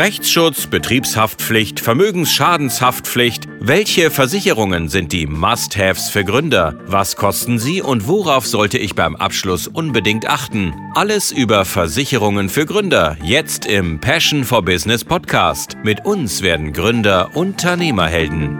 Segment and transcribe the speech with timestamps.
[0.00, 3.46] Rechtsschutz, Betriebshaftpflicht, Vermögensschadenshaftpflicht.
[3.60, 6.78] Welche Versicherungen sind die Must-Haves für Gründer?
[6.86, 10.72] Was kosten sie und worauf sollte ich beim Abschluss unbedingt achten?
[10.94, 13.18] Alles über Versicherungen für Gründer.
[13.22, 15.76] Jetzt im Passion for Business Podcast.
[15.82, 18.58] Mit uns werden Gründer Unternehmerhelden.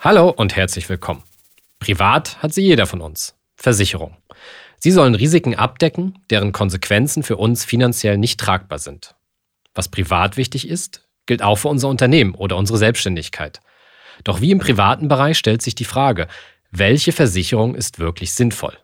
[0.00, 1.22] Hallo und herzlich willkommen.
[1.78, 3.36] Privat hat sie jeder von uns.
[3.54, 4.16] Versicherung.
[4.78, 9.15] Sie sollen Risiken abdecken, deren Konsequenzen für uns finanziell nicht tragbar sind.
[9.76, 13.60] Was privat wichtig ist, gilt auch für unser Unternehmen oder unsere Selbstständigkeit.
[14.24, 16.26] Doch wie im privaten Bereich stellt sich die Frage,
[16.70, 18.76] welche Versicherung ist wirklich sinnvoll?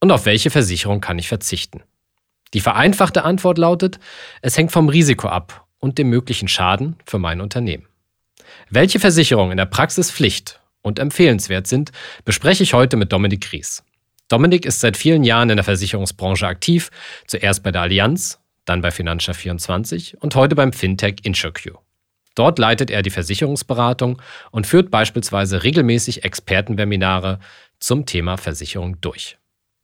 [0.00, 1.82] Und auf welche Versicherung kann ich verzichten?
[2.52, 3.98] Die vereinfachte Antwort lautet,
[4.42, 7.88] es hängt vom Risiko ab und dem möglichen Schaden für mein Unternehmen.
[8.68, 11.90] Welche Versicherungen in der Praxis Pflicht und empfehlenswert sind,
[12.24, 13.82] bespreche ich heute mit Dominik Gries.
[14.28, 16.90] Dominik ist seit vielen Jahren in der Versicherungsbranche aktiv,
[17.26, 21.78] zuerst bei der Allianz, dann bei Financia24 und heute beim Fintech InsurQ.
[22.34, 27.38] Dort leitet er die Versicherungsberatung und führt beispielsweise regelmäßig Expertenwebinare
[27.78, 29.38] zum Thema Versicherung durch.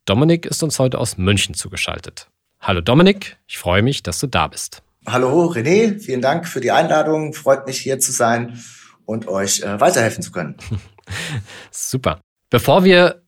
[0.05, 2.27] Dominik ist uns heute aus München zugeschaltet.
[2.59, 4.83] Hallo Dominik, ich freue mich, dass du da bist.
[5.07, 7.33] Hallo René, vielen Dank für die Einladung.
[7.33, 8.59] Freut mich hier zu sein
[9.05, 10.57] und euch äh, weiterhelfen zu können.
[11.71, 12.19] Super.
[12.49, 13.23] Bevor wir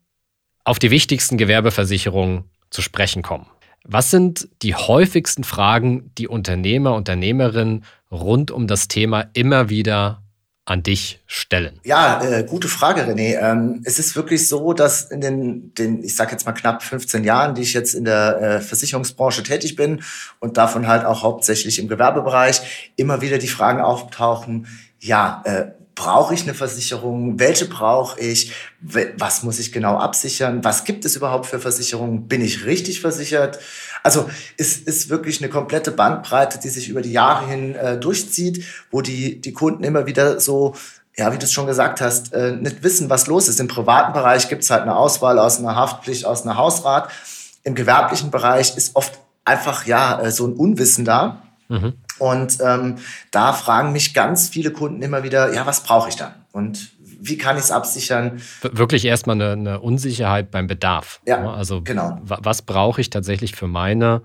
[0.65, 3.47] auf die wichtigsten Gewerbeversicherungen zu sprechen kommen,
[3.83, 10.23] was sind die häufigsten Fragen, die Unternehmer, Unternehmerinnen rund um das Thema immer wieder
[10.65, 11.79] an dich stellen?
[11.83, 13.37] Ja, äh, gute Frage, René.
[13.37, 17.25] Ähm, es ist wirklich so, dass in den, den ich sage jetzt mal knapp 15
[17.25, 20.01] Jahren, die ich jetzt in der äh, Versicherungsbranche tätig bin
[20.39, 24.67] und davon halt auch hauptsächlich im Gewerbebereich, immer wieder die Fragen auftauchen,
[24.99, 25.65] ja, äh,
[25.95, 27.39] brauche ich eine Versicherung?
[27.39, 28.53] Welche brauche ich?
[28.81, 30.63] Was muss ich genau absichern?
[30.63, 32.27] Was gibt es überhaupt für Versicherungen?
[32.27, 33.59] Bin ich richtig versichert?
[34.01, 38.65] Also es ist wirklich eine komplette Bandbreite, die sich über die Jahre hin äh, durchzieht,
[38.91, 40.75] wo die, die Kunden immer wieder so
[41.15, 43.59] ja, wie du es schon gesagt hast, äh, nicht wissen, was los ist.
[43.59, 47.09] Im privaten Bereich gibt es halt eine Auswahl aus einer Haftpflicht, aus einer Hausrat.
[47.63, 51.43] Im gewerblichen Bereich ist oft einfach ja äh, so ein Unwissen da.
[51.69, 51.93] Mhm.
[52.23, 52.95] Und ähm,
[53.31, 56.33] da fragen mich ganz viele Kunden immer wieder, ja, was brauche ich dann?
[56.53, 58.41] Und wie kann ich es absichern?
[58.61, 61.19] Wirklich erstmal eine, eine, Unsicherheit beim Bedarf.
[61.25, 61.51] Ja, ne?
[61.51, 62.17] also genau.
[62.23, 64.21] Was brauche ich tatsächlich für meine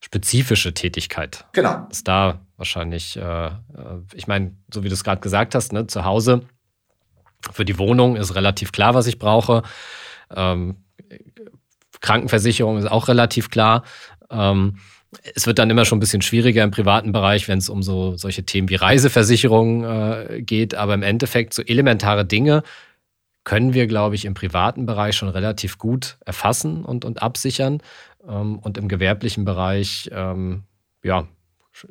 [0.00, 1.44] spezifische Tätigkeit?
[1.52, 1.86] Genau.
[1.90, 3.50] Ist da wahrscheinlich, äh, äh
[4.14, 6.46] ich meine, so wie du es gerade gesagt hast, ne, zu Hause
[7.50, 9.62] für die Wohnung ist relativ klar, was ich brauche.
[10.34, 10.76] Ähm,
[12.00, 13.82] Krankenversicherung ist auch relativ klar.
[14.30, 14.78] Ähm,
[15.34, 18.16] es wird dann immer schon ein bisschen schwieriger im privaten Bereich, wenn es um so
[18.16, 20.74] solche Themen wie Reiseversicherung äh, geht.
[20.74, 22.62] Aber im Endeffekt so elementare Dinge
[23.44, 27.82] können wir, glaube ich, im privaten Bereich schon relativ gut erfassen und, und absichern.
[28.26, 30.62] Ähm, und im gewerblichen Bereich, ähm,
[31.02, 31.26] ja,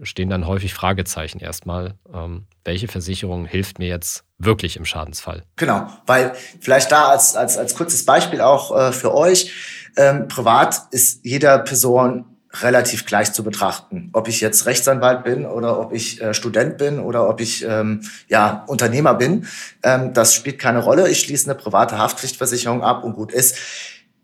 [0.03, 1.95] stehen dann häufig Fragezeichen erstmal.
[2.13, 5.43] Ähm, welche Versicherung hilft mir jetzt wirklich im Schadensfall?
[5.55, 9.51] Genau, weil vielleicht da als, als, als kurzes Beispiel auch äh, für euch.
[9.97, 12.25] Ähm, privat ist jeder Person
[12.62, 14.09] relativ gleich zu betrachten.
[14.13, 18.01] Ob ich jetzt Rechtsanwalt bin oder ob ich äh, Student bin oder ob ich ähm,
[18.28, 19.47] ja Unternehmer bin,
[19.84, 21.09] ähm, das spielt keine Rolle.
[21.09, 23.57] Ich schließe eine private Haftpflichtversicherung ab und gut ist.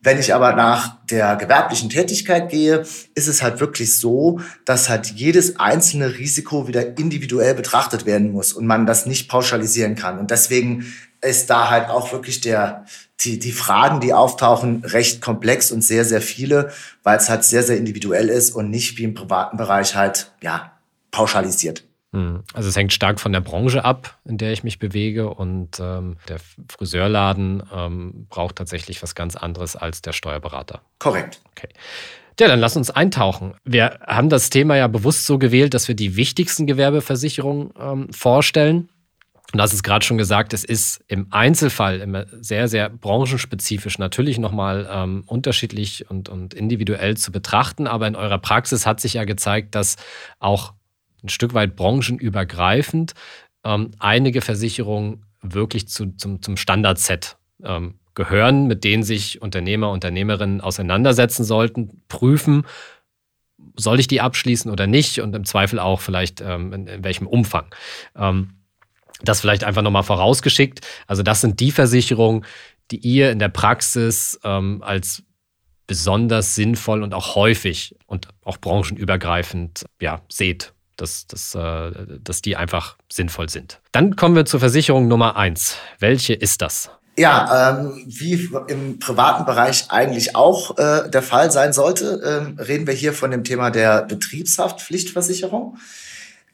[0.01, 2.85] Wenn ich aber nach der gewerblichen Tätigkeit gehe,
[3.15, 8.53] ist es halt wirklich so, dass halt jedes einzelne Risiko wieder individuell betrachtet werden muss
[8.53, 10.19] und man das nicht pauschalisieren kann.
[10.19, 12.85] Und deswegen ist da halt auch wirklich der,
[13.21, 16.71] die, die Fragen, die auftauchen, recht komplex und sehr, sehr viele,
[17.03, 20.71] weil es halt sehr, sehr individuell ist und nicht wie im privaten Bereich halt, ja,
[21.11, 21.83] pauschalisiert.
[22.13, 22.43] Hm.
[22.53, 26.17] Also es hängt stark von der Branche ab, in der ich mich bewege und ähm,
[26.29, 26.37] der
[26.69, 30.81] Friseurladen ähm, braucht tatsächlich was ganz anderes als der Steuerberater.
[30.99, 31.41] Korrekt.
[31.51, 31.69] Okay.
[32.39, 33.55] Ja, dann lass uns eintauchen.
[33.65, 38.89] Wir haben das Thema ja bewusst so gewählt, dass wir die wichtigsten Gewerbeversicherungen ähm, vorstellen.
[39.53, 44.39] Und das ist gerade schon gesagt, es ist im Einzelfall immer sehr, sehr branchenspezifisch natürlich
[44.39, 47.87] nochmal ähm, unterschiedlich und, und individuell zu betrachten.
[47.87, 49.95] Aber in eurer Praxis hat sich ja gezeigt, dass
[50.39, 50.73] auch
[51.23, 53.13] ein Stück weit branchenübergreifend
[53.63, 60.59] ähm, einige Versicherungen wirklich zu, zum, zum Standardset ähm, gehören, mit denen sich Unternehmer, Unternehmerinnen
[60.59, 62.65] auseinandersetzen sollten, prüfen,
[63.75, 67.27] soll ich die abschließen oder nicht und im Zweifel auch vielleicht ähm, in, in, welchem
[67.27, 67.73] Umfang.
[68.15, 68.56] Ähm,
[69.23, 70.81] das vielleicht einfach nochmal vorausgeschickt.
[71.07, 72.45] Also das sind die Versicherungen,
[72.91, 75.23] die ihr in der Praxis ähm, als
[75.87, 81.91] besonders sinnvoll und auch häufig und auch branchenübergreifend ja, seht, dass, dass, äh,
[82.21, 83.79] dass die einfach sinnvoll sind.
[83.93, 85.77] Dann kommen wir zur Versicherung Nummer eins.
[85.99, 86.91] Welche ist das?
[87.19, 92.85] Ja, ähm, wie im privaten Bereich eigentlich auch äh, der Fall sein sollte, ähm, reden
[92.85, 95.77] wir hier von dem Thema der Betriebshaftpflichtversicherung.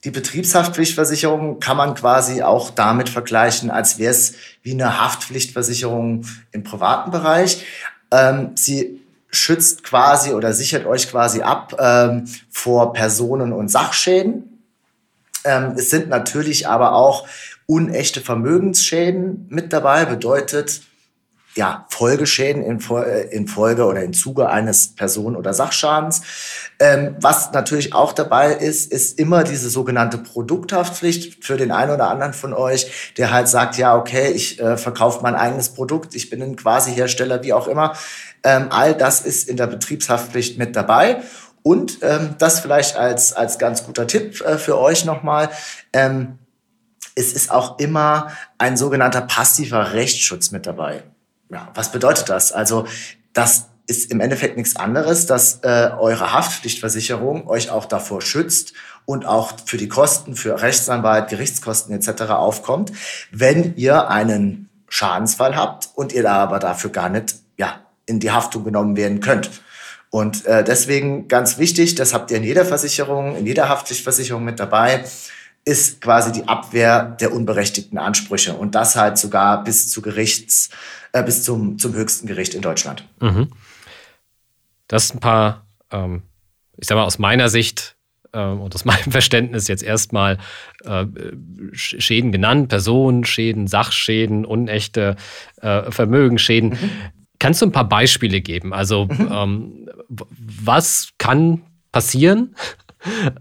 [0.03, 6.63] Die Betriebshaftpflichtversicherung kann man quasi auch damit vergleichen, als wäre es wie eine Haftpflichtversicherung im
[6.63, 7.65] privaten Bereich.
[8.11, 14.61] Ähm, sie schützt quasi oder sichert euch quasi ab ähm, vor Personen- und Sachschäden.
[15.45, 17.27] Ähm, es sind natürlich aber auch
[17.65, 20.81] unechte Vermögensschäden mit dabei, bedeutet
[21.55, 26.21] ja, Folgeschäden in, äh, in Folge oder im Zuge eines Personen- oder Sachschadens.
[26.79, 32.09] Ähm, was natürlich auch dabei ist, ist immer diese sogenannte Produkthaftpflicht für den einen oder
[32.09, 36.29] anderen von euch, der halt sagt, ja, okay, ich äh, verkaufe mein eigenes Produkt, ich
[36.29, 37.93] bin ein quasi Hersteller, wie auch immer.
[38.43, 41.21] Ähm, all das ist in der Betriebshaftpflicht mit dabei.
[41.61, 45.49] Und ähm, das vielleicht als, als ganz guter Tipp äh, für euch nochmal.
[45.93, 46.39] Ähm,
[47.15, 51.03] es ist auch immer ein sogenannter passiver Rechtsschutz mit dabei.
[51.53, 52.51] Ja, was bedeutet das?
[52.51, 52.87] Also,
[53.31, 58.73] das ist im Endeffekt nichts anderes, dass äh, eure Haftpflichtversicherung euch auch davor schützt
[59.05, 62.23] und auch für die Kosten, für Rechtsanwalt, Gerichtskosten etc.
[62.31, 62.91] aufkommt,
[63.31, 68.31] wenn ihr einen Schadensfall habt und ihr da aber dafür gar nicht ja, in die
[68.31, 69.49] Haftung genommen werden könnt.
[70.09, 74.59] Und äh, deswegen ganz wichtig, das habt ihr in jeder Versicherung, in jeder Haftpflichtversicherung mit
[74.59, 75.03] dabei,
[75.65, 80.69] ist quasi die Abwehr der unberechtigten Ansprüche und das halt sogar bis zu Gerichts,
[81.13, 83.07] äh, bis zum, zum höchsten Gericht in Deutschland.
[83.21, 83.49] Mhm.
[84.87, 86.23] Das sind ein paar, ähm,
[86.77, 87.95] ich sag mal, aus meiner Sicht
[88.33, 90.37] ähm, und aus meinem Verständnis jetzt erstmal
[90.83, 91.05] äh,
[91.71, 95.15] Schäden genannt, Personenschäden, Sachschäden, unechte
[95.61, 96.71] äh, Vermögensschäden.
[96.71, 96.89] Mhm.
[97.39, 98.73] Kannst du ein paar Beispiele geben?
[98.73, 99.29] Also mhm.
[99.31, 101.61] ähm, was kann
[101.91, 102.55] passieren?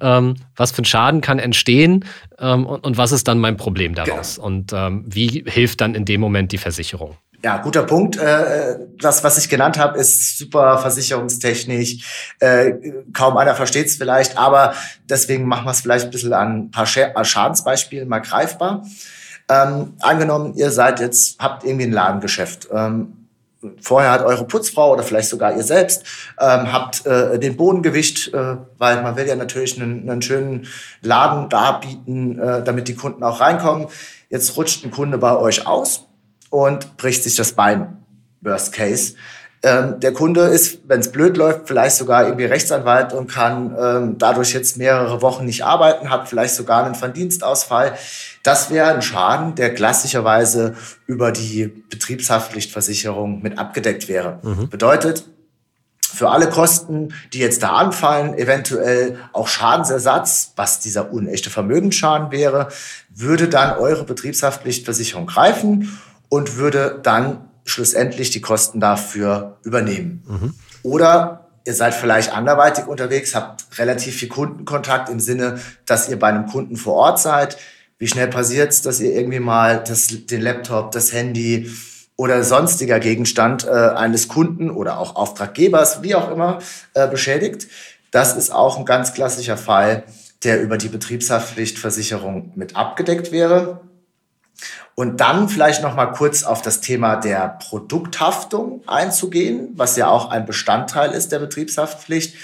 [0.01, 2.05] Ähm, was für ein Schaden kann entstehen
[2.39, 4.37] ähm, und, und, was ist dann mein Problem daraus?
[4.37, 4.47] Genau.
[4.47, 7.17] Und ähm, wie hilft dann in dem Moment die Versicherung?
[7.45, 8.17] Ja, guter Punkt.
[8.17, 12.33] Äh, das, was ich genannt habe, ist super versicherungstechnisch.
[12.39, 12.73] Äh,
[13.13, 14.75] kaum einer versteht es vielleicht, aber
[15.09, 18.85] deswegen machen wir es vielleicht ein bisschen an ein paar Schadensbeispielen mal greifbar.
[19.49, 22.69] Ähm, angenommen, ihr seid jetzt, habt irgendwie ein Ladengeschäft.
[22.73, 23.22] Ähm,
[23.81, 26.05] vorher hat eure Putzfrau oder vielleicht sogar ihr selbst
[26.41, 27.83] ähm, habt äh, den Boden
[28.35, 30.67] äh, weil man will ja natürlich einen, einen schönen
[31.01, 33.89] Laden darbieten, äh, damit die Kunden auch reinkommen.
[34.31, 36.07] Jetzt rutscht ein Kunde bei euch aus
[36.51, 37.99] und bricht sich das Bein.
[38.41, 39.15] Worst Case.
[39.65, 44.19] Ähm, der Kunde ist, wenn es blöd läuft, vielleicht sogar irgendwie Rechtsanwalt und kann ähm,
[44.19, 47.93] dadurch jetzt mehrere Wochen nicht arbeiten, hat vielleicht sogar einen Verdienstausfall.
[48.43, 50.75] Das wäre ein Schaden, der klassischerweise
[51.07, 54.41] über die Betriebshaftpflichtversicherung mit abgedeckt wäre.
[54.43, 54.69] Mhm.
[54.69, 55.27] Bedeutet,
[56.13, 62.69] für alle Kosten, die jetzt da anfallen, eventuell auch Schadensersatz, was dieser unechte Vermögensschaden wäre,
[63.15, 65.99] würde dann eure Betriebshaftpflichtversicherung greifen
[66.29, 70.25] und würde dann schlussendlich die Kosten dafür übernehmen.
[70.27, 70.55] Mhm.
[70.83, 76.29] Oder ihr seid vielleicht anderweitig unterwegs, habt relativ viel Kundenkontakt im Sinne, dass ihr bei
[76.29, 77.57] einem Kunden vor Ort seid.
[77.99, 81.71] Wie schnell passiert es, dass ihr irgendwie mal das, den Laptop, das Handy
[82.17, 86.59] oder sonstiger Gegenstand äh, eines Kunden oder auch Auftraggebers, wie auch immer,
[86.95, 87.69] äh, beschädigt?
[88.11, 90.05] Das ist auch ein ganz klassischer Fall,
[90.45, 93.81] der über die Betriebshaftpflichtversicherung mit abgedeckt wäre.
[94.95, 100.31] Und dann vielleicht noch mal kurz auf das Thema der Produkthaftung einzugehen, was ja auch
[100.31, 102.37] ein Bestandteil ist der Betriebshaftpflicht.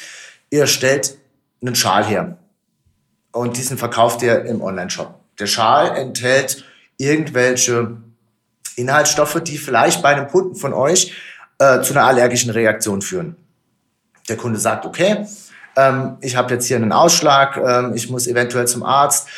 [0.50, 1.19] Ihr stellt
[1.61, 2.38] einen Schal her
[3.33, 5.14] und diesen verkauft ihr im Online-Shop.
[5.38, 6.64] Der Schal enthält
[6.97, 7.99] irgendwelche
[8.76, 11.14] Inhaltsstoffe, die vielleicht bei einem Kunden von euch
[11.59, 13.37] äh, zu einer allergischen Reaktion führen.
[14.28, 15.26] Der Kunde sagt, okay,
[15.76, 19.28] ähm, ich habe jetzt hier einen Ausschlag, ähm, ich muss eventuell zum Arzt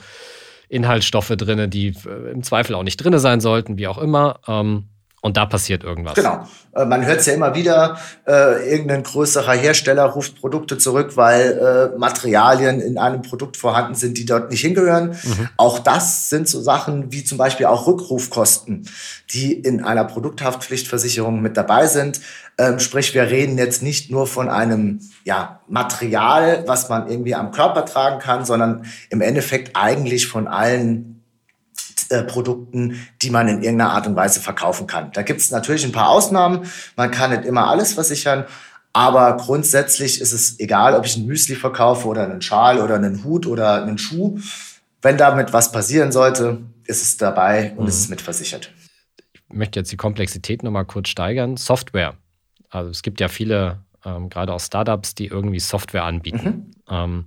[0.75, 4.41] Inhaltsstoffe drin, die äh, im Zweifel auch nicht drin sein sollten, wie auch immer.
[4.47, 4.89] Ähm,
[5.25, 6.13] und da passiert irgendwas.
[6.13, 6.47] Genau.
[6.75, 11.93] Äh, man hört es ja immer wieder, äh, irgendein größerer Hersteller ruft Produkte zurück, weil
[11.95, 15.17] äh, Materialien in einem Produkt vorhanden sind, die dort nicht hingehören.
[15.23, 15.49] Mhm.
[15.57, 18.87] Auch das sind so Sachen wie zum Beispiel auch Rückrufkosten,
[19.31, 22.21] die in einer Produkthaftpflichtversicherung mit dabei sind.
[22.59, 27.51] Ähm, sprich, wir reden jetzt nicht nur von einem ja, Material, was man irgendwie am
[27.51, 31.14] Körper tragen kann, sondern im Endeffekt eigentlich von allen
[32.27, 35.11] Produkten, die man in irgendeiner Art und Weise verkaufen kann.
[35.13, 36.67] Da gibt es natürlich ein paar Ausnahmen.
[36.97, 38.45] Man kann nicht immer alles versichern,
[38.93, 43.25] aber grundsätzlich ist es egal, ob ich ein Müsli verkaufe oder einen Schal oder einen
[43.25, 44.39] Hut oder einen Schuh.
[45.03, 47.89] Wenn damit was passieren sollte, ist es dabei und mhm.
[47.89, 48.73] ist es mitversichert.
[49.49, 51.57] Ich möchte jetzt die Komplexität nochmal kurz steigern.
[51.57, 52.15] Software.
[52.71, 56.73] Also es gibt ja viele, ähm, gerade auch Startups, die irgendwie Software anbieten.
[56.89, 56.95] Mhm.
[56.95, 57.25] Ähm,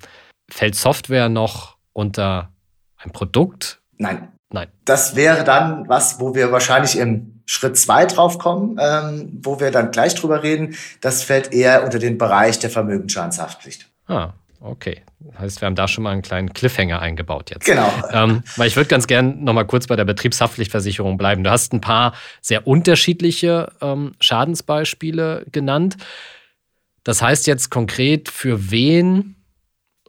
[0.50, 2.52] fällt Software noch unter
[2.98, 3.82] ein Produkt?
[3.98, 4.30] Nein.
[4.50, 4.68] Nein.
[4.86, 9.72] Das wäre dann was, wo wir wahrscheinlich im Schritt zwei drauf kommen, ähm, wo wir
[9.72, 10.76] dann gleich drüber reden.
[11.02, 13.90] Das fällt eher unter den Bereich der Vermögensschadenshaftpflicht.
[14.08, 15.02] Ah, okay.
[15.20, 17.66] Das heißt, wir haben da schon mal einen kleinen Cliffhanger eingebaut jetzt.
[17.66, 17.92] Genau.
[18.12, 21.44] Ähm, weil ich würde ganz gern noch mal kurz bei der Betriebshaftpflichtversicherung bleiben.
[21.44, 25.98] Du hast ein paar sehr unterschiedliche ähm, Schadensbeispiele genannt.
[27.04, 29.36] Das heißt jetzt konkret, für wen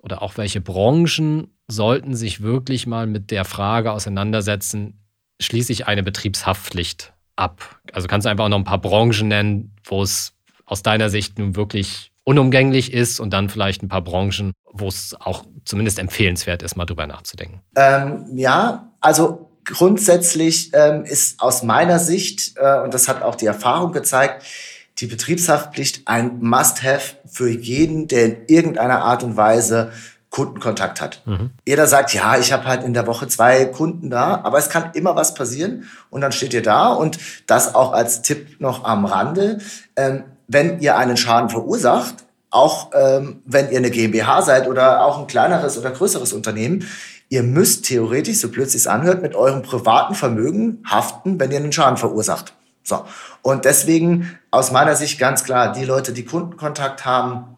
[0.02, 5.00] oder auch welche Branchen sollten sich wirklich mal mit der Frage auseinandersetzen,
[5.40, 7.80] schließe ich eine Betriebshaftpflicht ab?
[7.92, 10.32] Also kannst du einfach auch noch ein paar Branchen nennen, wo es
[10.64, 15.16] aus deiner Sicht nun wirklich unumgänglich ist und dann vielleicht ein paar Branchen, wo es
[15.18, 17.62] auch zumindest empfehlenswert ist, mal drüber nachzudenken.
[17.74, 23.46] Ähm, ja, also grundsätzlich ähm, ist aus meiner Sicht, äh, und das hat auch die
[23.46, 24.44] Erfahrung gezeigt,
[24.98, 29.92] die Betriebshaftpflicht ein Must-Have für jeden, der in irgendeiner Art und Weise
[30.30, 31.22] Kundenkontakt hat.
[31.24, 31.50] Mhm.
[31.66, 34.90] Jeder sagt, ja, ich habe halt in der Woche zwei Kunden da, aber es kann
[34.94, 39.04] immer was passieren und dann steht ihr da und das auch als Tipp noch am
[39.04, 39.58] Rande.
[39.96, 45.18] Ähm, wenn ihr einen Schaden verursacht, auch ähm, wenn ihr eine GmbH seid oder auch
[45.18, 46.86] ein kleineres oder größeres Unternehmen,
[47.28, 51.72] ihr müsst theoretisch, so blöd es anhört, mit eurem privaten Vermögen haften, wenn ihr einen
[51.72, 52.54] Schaden verursacht.
[52.82, 53.04] So.
[53.42, 57.57] Und deswegen aus meiner Sicht ganz klar, die Leute, die Kundenkontakt haben,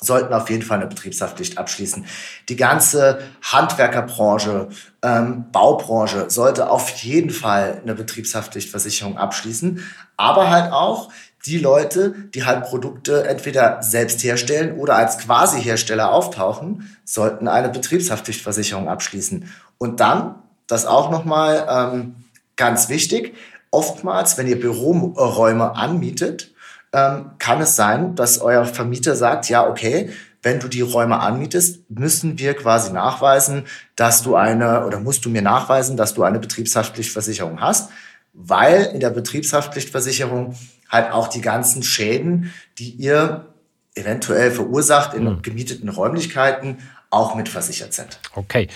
[0.00, 2.06] sollten auf jeden Fall eine Betriebshaftpflicht abschließen.
[2.48, 4.68] Die ganze Handwerkerbranche,
[5.02, 9.82] ähm, Baubranche sollte auf jeden Fall eine Betriebshaftpflichtversicherung abschließen,
[10.16, 11.10] aber halt auch
[11.46, 18.88] die Leute, die halt Produkte entweder selbst herstellen oder als Quasi-Hersteller auftauchen, sollten eine Betriebshaftpflichtversicherung
[18.88, 19.50] abschließen.
[19.76, 20.36] Und dann,
[20.66, 22.14] das auch nochmal ähm,
[22.56, 23.34] ganz wichtig,
[23.70, 26.53] oftmals, wenn ihr Büroräume anmietet,
[26.94, 30.10] ähm, kann es sein, dass euer Vermieter sagt, ja, okay,
[30.42, 33.64] wenn du die Räume anmietest, müssen wir quasi nachweisen,
[33.96, 37.90] dass du eine oder musst du mir nachweisen, dass du eine Betriebshaftpflichtversicherung hast,
[38.32, 40.54] weil in der Betriebshaftpflichtversicherung
[40.88, 43.46] halt auch die ganzen Schäden, die ihr
[43.94, 45.42] eventuell verursacht in mhm.
[45.42, 46.78] gemieteten Räumlichkeiten,
[47.10, 48.20] auch mitversichert sind.
[48.34, 48.68] Okay.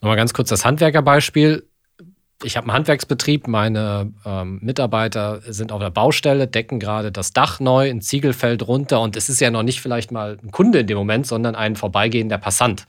[0.00, 1.66] Nochmal ganz kurz das Handwerkerbeispiel
[2.44, 7.60] ich habe einen Handwerksbetrieb, meine ähm, Mitarbeiter sind auf der Baustelle, decken gerade das Dach
[7.60, 10.80] neu, ein Ziegel fällt runter und es ist ja noch nicht vielleicht mal ein Kunde
[10.80, 12.86] in dem Moment, sondern ein vorbeigehender Passant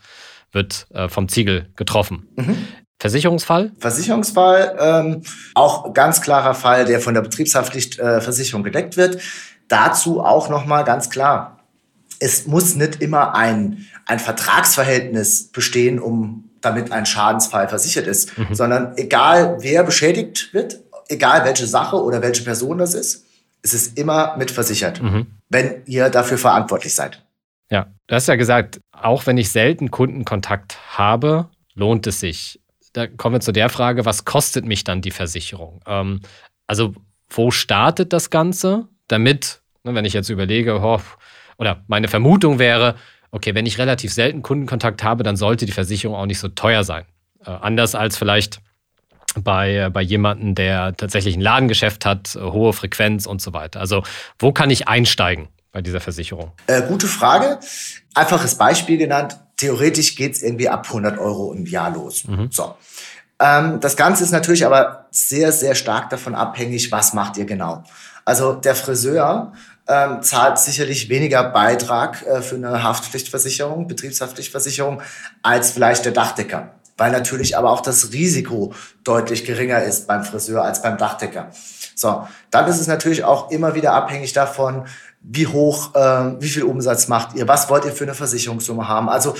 [0.51, 2.27] wird äh, vom Ziegel getroffen.
[2.35, 2.57] Mhm.
[2.99, 3.71] Versicherungsfall?
[3.79, 5.21] Versicherungsfall, ähm,
[5.53, 9.21] auch ganz klarer Fall, der von der Betriebshaftpflichtversicherung äh, gedeckt wird.
[9.67, 11.59] Dazu auch nochmal ganz klar,
[12.19, 18.53] es muss nicht immer ein, ein Vertragsverhältnis bestehen, um damit ein Schadensfall versichert ist, mhm.
[18.53, 23.25] sondern egal wer beschädigt wird, egal welche Sache oder welche Person das ist,
[23.61, 25.27] es ist immer mitversichert, mhm.
[25.49, 27.23] wenn ihr dafür verantwortlich seid.
[27.71, 32.59] Ja, du hast ja gesagt, auch wenn ich selten Kundenkontakt habe, lohnt es sich.
[32.93, 35.81] Da kommen wir zu der Frage, was kostet mich dann die Versicherung?
[35.87, 36.21] Ähm,
[36.67, 36.93] also,
[37.29, 41.01] wo startet das Ganze, damit, ne, wenn ich jetzt überlege, oh,
[41.57, 42.95] oder meine Vermutung wäre,
[43.35, 46.85] okay, wenn ich relativ selten Kundenkontakt habe, dann sollte die Versicherung auch nicht so teuer
[46.85, 47.03] sein.
[47.45, 48.61] Äh, anders als vielleicht
[49.43, 53.81] bei, äh, bei jemandem, der tatsächlich ein Ladengeschäft hat, äh, hohe Frequenz und so weiter.
[53.81, 54.03] Also
[54.39, 56.53] wo kann ich einsteigen bei dieser Versicherung?
[56.67, 57.59] Äh, gute Frage.
[58.13, 59.37] Einfaches Beispiel genannt.
[59.57, 62.25] Theoretisch geht es irgendwie ab 100 Euro im Jahr los.
[62.25, 62.47] Mhm.
[62.51, 62.75] So.
[63.41, 67.83] Ähm, das Ganze ist natürlich aber sehr, sehr stark davon abhängig, was macht ihr genau.
[68.23, 69.51] Also der Friseur
[69.87, 75.01] ähm, zahlt sicherlich weniger Beitrag äh, für eine Haftpflichtversicherung, Betriebshaftpflichtversicherung,
[75.43, 76.71] als vielleicht der Dachdecker.
[76.97, 78.73] Weil natürlich aber auch das Risiko
[79.03, 81.49] deutlich geringer ist beim Friseur als beim Dachdecker.
[81.95, 84.85] So, dann ist es natürlich auch immer wieder abhängig davon,
[85.21, 89.09] wie hoch, äh, wie viel Umsatz macht ihr, was wollt ihr für eine Versicherungssumme haben.
[89.09, 89.35] Also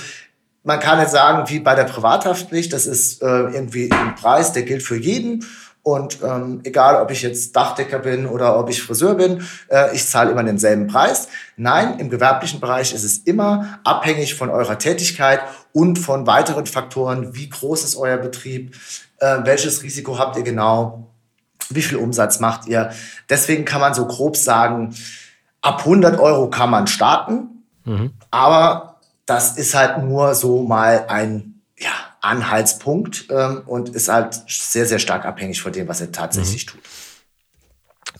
[0.64, 4.64] man kann jetzt sagen, wie bei der Privathaftpflicht, das ist äh, irgendwie ein Preis, der
[4.64, 5.46] gilt für jeden.
[5.86, 10.04] Und ähm, egal, ob ich jetzt Dachdecker bin oder ob ich Friseur bin, äh, ich
[10.04, 11.28] zahle immer denselben Preis.
[11.56, 15.38] Nein, im gewerblichen Bereich ist es immer abhängig von eurer Tätigkeit
[15.72, 17.36] und von weiteren Faktoren.
[17.36, 18.74] Wie groß ist euer Betrieb?
[19.18, 21.06] Äh, welches Risiko habt ihr genau?
[21.70, 22.90] Wie viel Umsatz macht ihr?
[23.30, 24.92] Deswegen kann man so grob sagen,
[25.62, 27.62] ab 100 Euro kann man starten.
[27.84, 28.10] Mhm.
[28.32, 31.92] Aber das ist halt nur so mal ein, ja,
[32.26, 36.70] Anhaltspunkt ähm, und ist halt sehr, sehr stark abhängig von dem, was er tatsächlich mhm.
[36.70, 36.80] tut.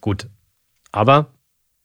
[0.01, 0.29] Gut.
[0.93, 1.35] Aber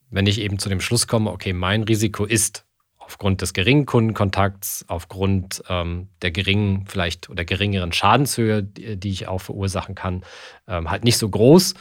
[0.09, 2.65] wenn ich eben zu dem Schluss komme, okay, mein Risiko ist
[2.97, 9.27] aufgrund des geringen Kundenkontakts, aufgrund ähm, der geringen, vielleicht oder geringeren Schadenshöhe, die, die ich
[9.27, 10.23] auch verursachen kann,
[10.67, 11.73] ähm, halt nicht so groß,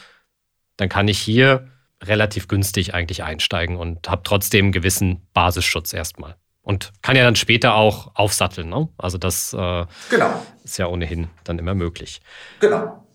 [0.77, 1.69] dann kann ich hier
[2.03, 6.35] relativ günstig eigentlich einsteigen und habe trotzdem einen gewissen Basisschutz erstmal.
[6.63, 8.69] Und kann ja dann später auch aufsatteln.
[8.69, 8.87] Ne?
[8.97, 10.45] Also das äh, genau.
[10.63, 12.21] ist ja ohnehin dann immer möglich.
[12.59, 13.05] Genau.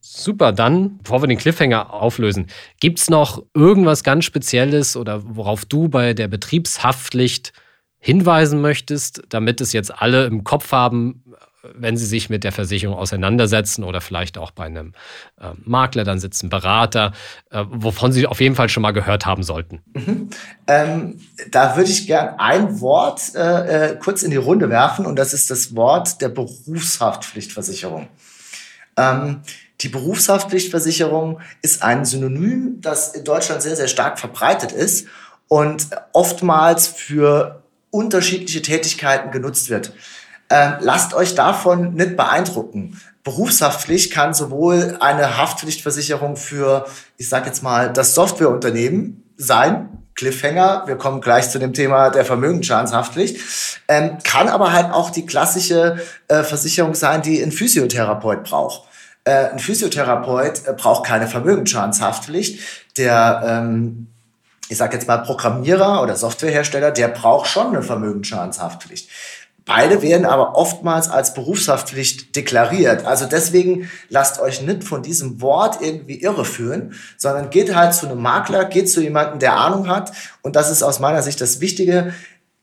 [0.00, 5.64] Super, dann, bevor wir den Cliffhanger auflösen, gibt es noch irgendwas ganz Spezielles oder worauf
[5.64, 7.52] du bei der Betriebshaftpflicht
[7.98, 11.23] hinweisen möchtest, damit es jetzt alle im Kopf haben,
[11.74, 14.92] wenn sie sich mit der Versicherung auseinandersetzen oder vielleicht auch bei einem
[15.40, 17.12] äh, Makler dann sitzen, Berater,
[17.50, 19.80] äh, wovon sie auf jeden Fall schon mal gehört haben sollten?
[19.94, 20.30] Mhm.
[20.66, 25.16] Ähm, da würde ich gern ein Wort äh, äh kurz in die Runde werfen und
[25.16, 28.08] das ist das Wort der Berufshaftpflichtversicherung.
[28.96, 29.40] Ähm,
[29.80, 35.08] die Berufshaftpflichtversicherung ist ein Synonym, das in Deutschland sehr, sehr stark verbreitet ist
[35.48, 39.92] und oftmals für unterschiedliche Tätigkeiten genutzt wird.
[40.54, 43.00] Ähm, lasst euch davon nicht beeindrucken.
[43.24, 50.94] Berufshaftpflicht kann sowohl eine Haftpflichtversicherung für, ich sage jetzt mal, das Softwareunternehmen sein, Cliffhanger, wir
[50.94, 53.40] kommen gleich zu dem Thema der Vermögensschadenshaftpflicht,
[53.88, 58.88] ähm, kann aber halt auch die klassische äh, Versicherung sein, die ein Physiotherapeut braucht.
[59.24, 62.60] Äh, ein Physiotherapeut äh, braucht keine Vermögensschadenshaftpflicht.
[62.96, 64.06] Der, ähm,
[64.68, 69.08] ich sage jetzt mal Programmierer oder Softwarehersteller, der braucht schon eine Vermögensschadenshaftpflicht.
[69.66, 73.06] Beide werden aber oftmals als Berufshaftpflicht deklariert.
[73.06, 78.20] Also deswegen lasst euch nicht von diesem Wort irgendwie irreführen, sondern geht halt zu einem
[78.20, 80.12] Makler, geht zu jemandem, der Ahnung hat.
[80.42, 82.12] Und das ist aus meiner Sicht das Wichtige.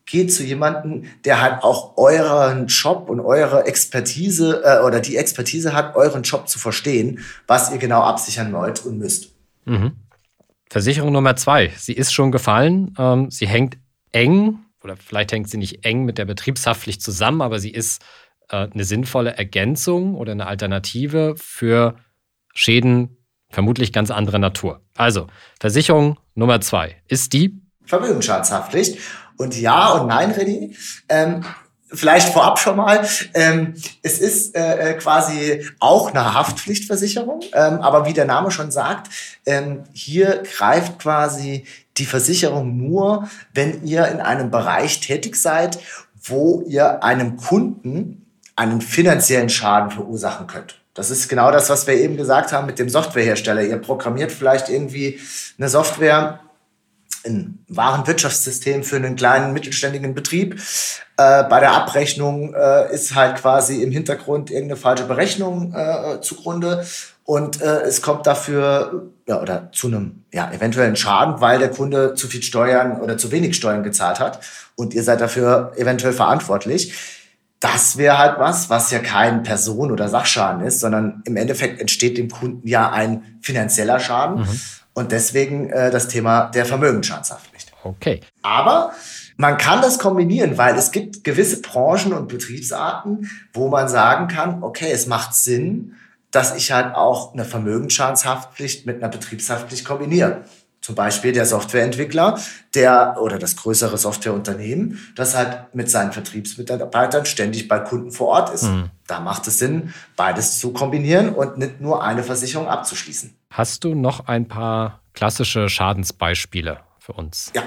[0.06, 5.74] Geht zu jemandem, der halt auch euren Job und eure Expertise äh, oder die Expertise
[5.74, 9.32] hat, euren Job zu verstehen, was ihr genau absichern wollt und müsst.
[9.66, 9.94] Mhm.
[10.70, 11.72] Versicherung Nummer zwei.
[11.78, 12.94] Sie ist schon gefallen.
[13.00, 13.78] Ähm, sie hängt
[14.12, 18.02] eng oder vielleicht hängt sie nicht eng mit der Betriebshaftpflicht zusammen, aber sie ist
[18.50, 21.96] äh, eine sinnvolle Ergänzung oder eine Alternative für
[22.54, 23.18] Schäden
[23.50, 24.82] vermutlich ganz anderer Natur.
[24.96, 25.28] Also,
[25.60, 28.98] Versicherung Nummer zwei ist die Vermögensschadenshaftpflicht.
[29.38, 30.76] Und ja und nein, René.
[31.10, 31.44] Ähm,
[31.92, 33.08] vielleicht vorab schon mal.
[33.34, 38.72] Ähm, es ist äh, äh, quasi auch eine Haftpflichtversicherung, ähm, aber wie der Name schon
[38.72, 39.10] sagt,
[39.46, 41.66] ähm, hier greift quasi
[41.98, 45.80] die Versicherung nur, wenn ihr in einem Bereich tätig seid,
[46.24, 48.26] wo ihr einem Kunden
[48.56, 50.82] einen finanziellen Schaden verursachen könnt.
[50.94, 53.64] Das ist genau das, was wir eben gesagt haben mit dem Softwarehersteller.
[53.64, 55.20] Ihr programmiert vielleicht irgendwie
[55.58, 56.42] eine Software,
[57.26, 60.60] ein Warenwirtschaftssystem für einen kleinen mittelständigen Betrieb.
[61.18, 66.86] Äh, bei der Abrechnung äh, ist halt quasi im Hintergrund irgendeine falsche Berechnung äh, zugrunde
[67.32, 72.14] und äh, es kommt dafür ja, oder zu einem ja, eventuellen Schaden, weil der Kunde
[72.14, 74.42] zu viel Steuern oder zu wenig Steuern gezahlt hat
[74.76, 76.94] und ihr seid dafür eventuell verantwortlich.
[77.62, 82.18] Das wäre halt was, was ja kein Person- oder Sachschaden ist, sondern im Endeffekt entsteht
[82.18, 84.42] dem Kunden ja ein finanzieller Schaden.
[84.42, 84.62] Mhm.
[84.92, 87.72] Und deswegen äh, das Thema der Vermögensschadenshaftpflicht.
[87.86, 88.20] Okay.
[88.42, 88.92] Aber
[89.38, 94.64] man kann das kombinieren, weil es gibt gewisse Branchen und Betriebsarten, wo man sagen kann,
[94.64, 95.96] okay, es macht Sinn,
[96.32, 100.44] dass ich halt auch eine Vermögensschadenshaftpflicht mit einer Betriebshaftpflicht kombiniere.
[100.82, 102.40] Zum Beispiel der Softwareentwickler,
[102.74, 108.50] der oder das größere Softwareunternehmen, das halt mit seinen Vertriebsmitarbeitern ständig bei Kunden vor Ort
[108.52, 108.64] ist.
[108.64, 108.90] Mhm.
[109.06, 113.36] Da macht es Sinn, beides zu kombinieren und nicht nur eine Versicherung abzuschließen.
[113.52, 117.52] Hast du noch ein paar klassische Schadensbeispiele für uns?
[117.56, 117.62] Ja,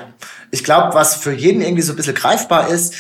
[0.51, 2.95] ich glaube, was für jeden irgendwie so ein bisschen greifbar ist,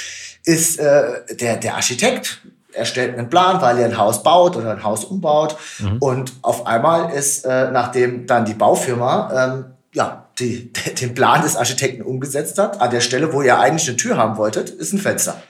[0.44, 2.40] ist äh, der, der Architekt,
[2.74, 5.56] erstellt einen Plan, weil er ein Haus baut oder ein Haus umbaut.
[5.78, 5.98] Mhm.
[5.98, 11.56] Und auf einmal ist, äh, nachdem dann die Baufirma ähm, ja, die, den Plan des
[11.56, 14.98] Architekten umgesetzt hat, an der Stelle, wo ihr eigentlich eine Tür haben wolltet, ist ein
[14.98, 15.42] Fenster.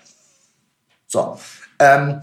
[1.09, 1.39] So.
[1.79, 2.21] Ähm,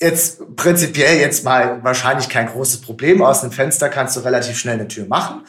[0.00, 3.22] jetzt prinzipiell jetzt mal wahrscheinlich kein großes Problem.
[3.22, 5.44] Aus einem Fenster kannst du relativ schnell eine Tür machen.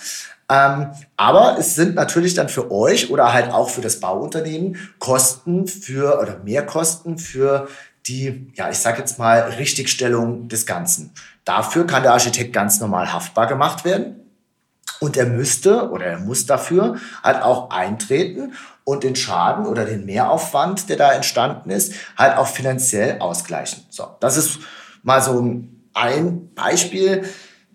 [0.50, 5.68] Ähm, aber es sind natürlich dann für euch oder halt auch für das Bauunternehmen Kosten
[5.68, 7.70] für oder Mehrkosten für
[8.08, 11.14] die, ja, ich sage jetzt mal, Richtigstellung des Ganzen.
[11.46, 14.18] Dafür kann der Architekt ganz normal haftbar gemacht werden.
[15.00, 20.06] Und er müsste oder er muss dafür halt auch eintreten und den Schaden oder den
[20.06, 23.84] Mehraufwand, der da entstanden ist, halt auch finanziell ausgleichen.
[23.90, 24.60] So, das ist
[25.02, 25.42] mal so
[25.94, 27.24] ein Beispiel.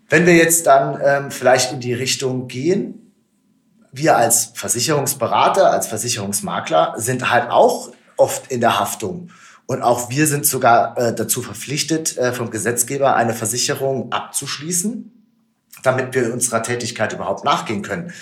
[0.09, 3.13] Wenn wir jetzt dann ähm, vielleicht in die Richtung gehen,
[3.93, 9.31] wir als Versicherungsberater, als Versicherungsmakler sind halt auch oft in der Haftung
[9.67, 15.13] Und auch wir sind sogar äh, dazu verpflichtet, äh, vom Gesetzgeber eine Versicherung abzuschließen,
[15.83, 18.13] damit wir unserer Tätigkeit überhaupt nachgehen können.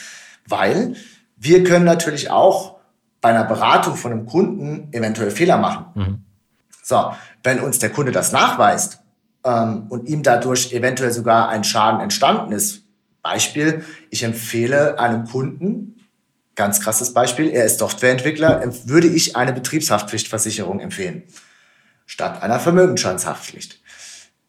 [0.48, 0.96] Weil
[1.36, 2.76] wir können natürlich auch
[3.20, 5.86] bei einer Beratung von einem Kunden eventuell Fehler machen.
[5.94, 6.24] Mhm.
[6.82, 9.00] So, wenn uns der Kunde das nachweist
[9.44, 12.82] ähm, und ihm dadurch eventuell sogar ein Schaden entstanden ist,
[13.22, 16.03] Beispiel, ich empfehle einem Kunden,
[16.54, 21.24] ganz krasses Beispiel, er ist Softwareentwickler, würde ich eine Betriebshaftpflichtversicherung empfehlen,
[22.06, 23.80] statt einer Vermögensschadenshaftpflicht.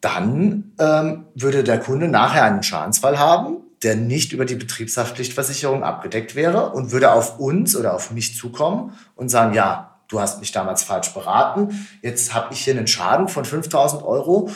[0.01, 6.35] Dann ähm, würde der Kunde nachher einen Schadensfall haben, der nicht über die Betriebshaftpflichtversicherung abgedeckt
[6.35, 10.51] wäre und würde auf uns oder auf mich zukommen und sagen, ja, du hast mich
[10.51, 14.49] damals falsch beraten, jetzt habe ich hier einen Schaden von 5000 Euro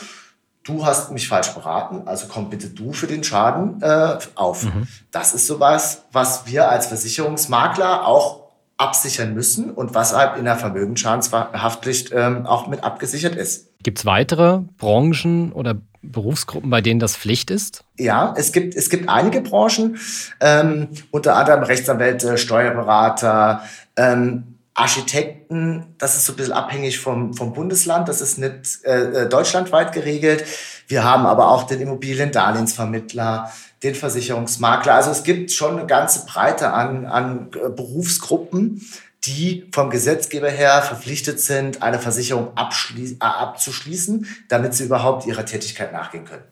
[0.64, 4.64] du hast mich falsch beraten, also komm bitte du für den Schaden äh, auf.
[4.64, 4.86] Mhm.
[5.10, 8.40] Das ist sowas, was wir als Versicherungsmakler auch
[8.76, 13.68] absichern müssen und was halt in der Vermögensschadenshaftpflicht ähm, auch mit abgesichert ist.
[13.82, 17.84] Gibt es weitere Branchen oder Berufsgruppen, bei denen das Pflicht ist?
[17.98, 19.98] Ja, es gibt, es gibt einige Branchen,
[20.40, 23.62] ähm, unter anderem Rechtsanwälte, Steuerberater,
[23.96, 29.24] ähm, Architekten, das ist so ein bisschen abhängig vom, vom Bundesland, das ist nicht äh,
[29.24, 30.44] äh, deutschlandweit geregelt.
[30.88, 34.94] Wir haben aber auch den Immobiliendarlehensvermittler, den Versicherungsmakler.
[34.94, 38.86] Also es gibt schon eine ganze Breite an, an äh, Berufsgruppen,
[39.24, 45.92] die vom Gesetzgeber her verpflichtet sind, eine Versicherung äh, abzuschließen, damit sie überhaupt ihrer Tätigkeit
[45.92, 46.44] nachgehen können.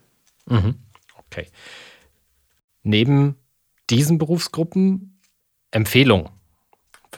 [0.46, 0.74] Mhm.
[1.16, 1.48] Okay.
[2.82, 3.36] Neben
[3.90, 5.20] diesen Berufsgruppen
[5.70, 6.37] Empfehlungen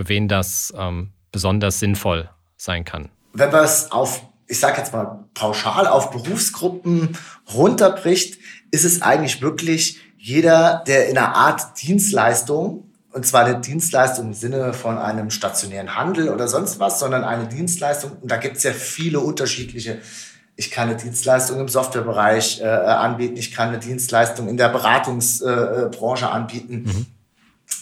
[0.00, 3.10] für wen das ähm, besonders sinnvoll sein kann.
[3.34, 7.18] Wenn man es auf, ich sage jetzt mal pauschal auf Berufsgruppen
[7.52, 8.38] runterbricht,
[8.70, 14.32] ist es eigentlich wirklich jeder, der in einer Art Dienstleistung und zwar eine Dienstleistung im
[14.34, 18.62] Sinne von einem stationären Handel oder sonst was, sondern eine Dienstleistung, und da gibt es
[18.62, 19.98] ja viele unterschiedliche.
[20.56, 26.24] Ich kann eine Dienstleistung im Softwarebereich äh, anbieten, ich kann eine Dienstleistung in der Beratungsbranche
[26.24, 26.84] äh, anbieten.
[26.84, 27.06] Mhm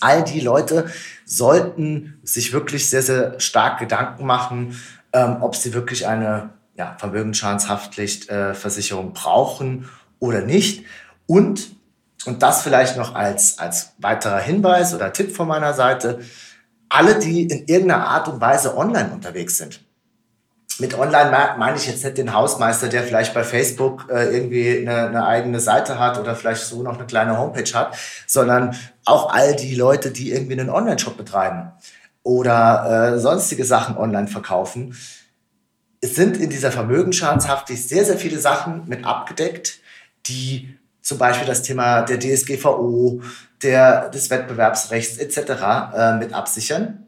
[0.01, 0.87] all die Leute
[1.25, 4.81] sollten sich wirklich sehr, sehr stark Gedanken machen,
[5.13, 10.85] ähm, ob sie wirklich eine ja, Vermögensschadenshaftpflichtversicherung äh, brauchen oder nicht.
[11.27, 11.77] Und,
[12.25, 16.21] und das vielleicht noch als, als weiterer Hinweis oder Tipp von meiner Seite,
[16.89, 19.81] alle, die in irgendeiner Art und Weise online unterwegs sind,
[20.79, 25.09] mit online meine ich jetzt nicht den Hausmeister, der vielleicht bei Facebook äh, irgendwie eine,
[25.09, 29.57] eine eigene Seite hat oder vielleicht so noch eine kleine Homepage hat, sondern auch all
[29.57, 31.73] die Leute, die irgendwie einen Online-Shop betreiben
[32.23, 34.97] oder äh, sonstige Sachen online verkaufen.
[36.01, 39.81] Es sind in dieser Vermögensschadenshaftpflicht sehr, sehr viele Sachen mit abgedeckt,
[40.27, 43.23] die zum Beispiel das Thema der DSGVO,
[43.63, 45.39] der, des Wettbewerbsrechts etc.
[45.95, 47.07] Äh, mit absichern.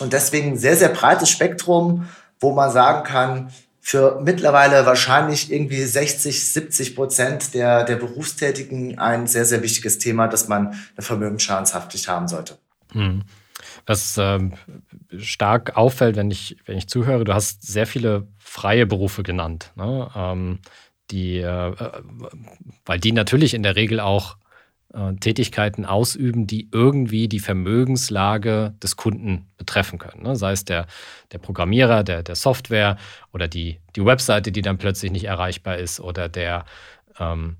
[0.00, 2.08] Und deswegen sehr, sehr breites Spektrum
[2.40, 9.26] wo man sagen kann, für mittlerweile wahrscheinlich irgendwie 60, 70 Prozent der, der Berufstätigen ein
[9.26, 12.58] sehr, sehr wichtiges Thema, dass man eine Vermögensschadenshaftpflicht haben sollte.
[12.92, 13.22] Hm.
[13.86, 14.52] Was ähm,
[15.16, 20.10] stark auffällt, wenn ich, wenn ich zuhöre, du hast sehr viele freie Berufe genannt, ne?
[20.14, 20.58] ähm,
[21.10, 22.02] die, äh, äh
[22.84, 24.36] weil die natürlich in der Regel auch
[24.94, 30.22] äh, Tätigkeiten ausüben, die irgendwie die Vermögenslage des Kunden betreffen können.
[30.22, 30.36] Ne?
[30.36, 30.86] Sei es der,
[31.32, 32.96] der Programmierer, der, der Software
[33.32, 36.64] oder die, die Webseite, die dann plötzlich nicht erreichbar ist oder der,
[37.18, 37.56] ähm,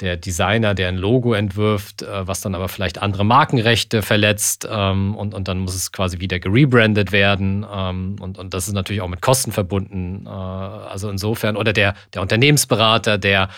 [0.00, 5.14] der Designer, der ein Logo entwirft, äh, was dann aber vielleicht andere Markenrechte verletzt ähm,
[5.14, 9.02] und, und dann muss es quasi wieder gerebrandet werden ähm, und, und das ist natürlich
[9.02, 10.26] auch mit Kosten verbunden.
[10.26, 13.50] Äh, also insofern, oder der, der Unternehmensberater, der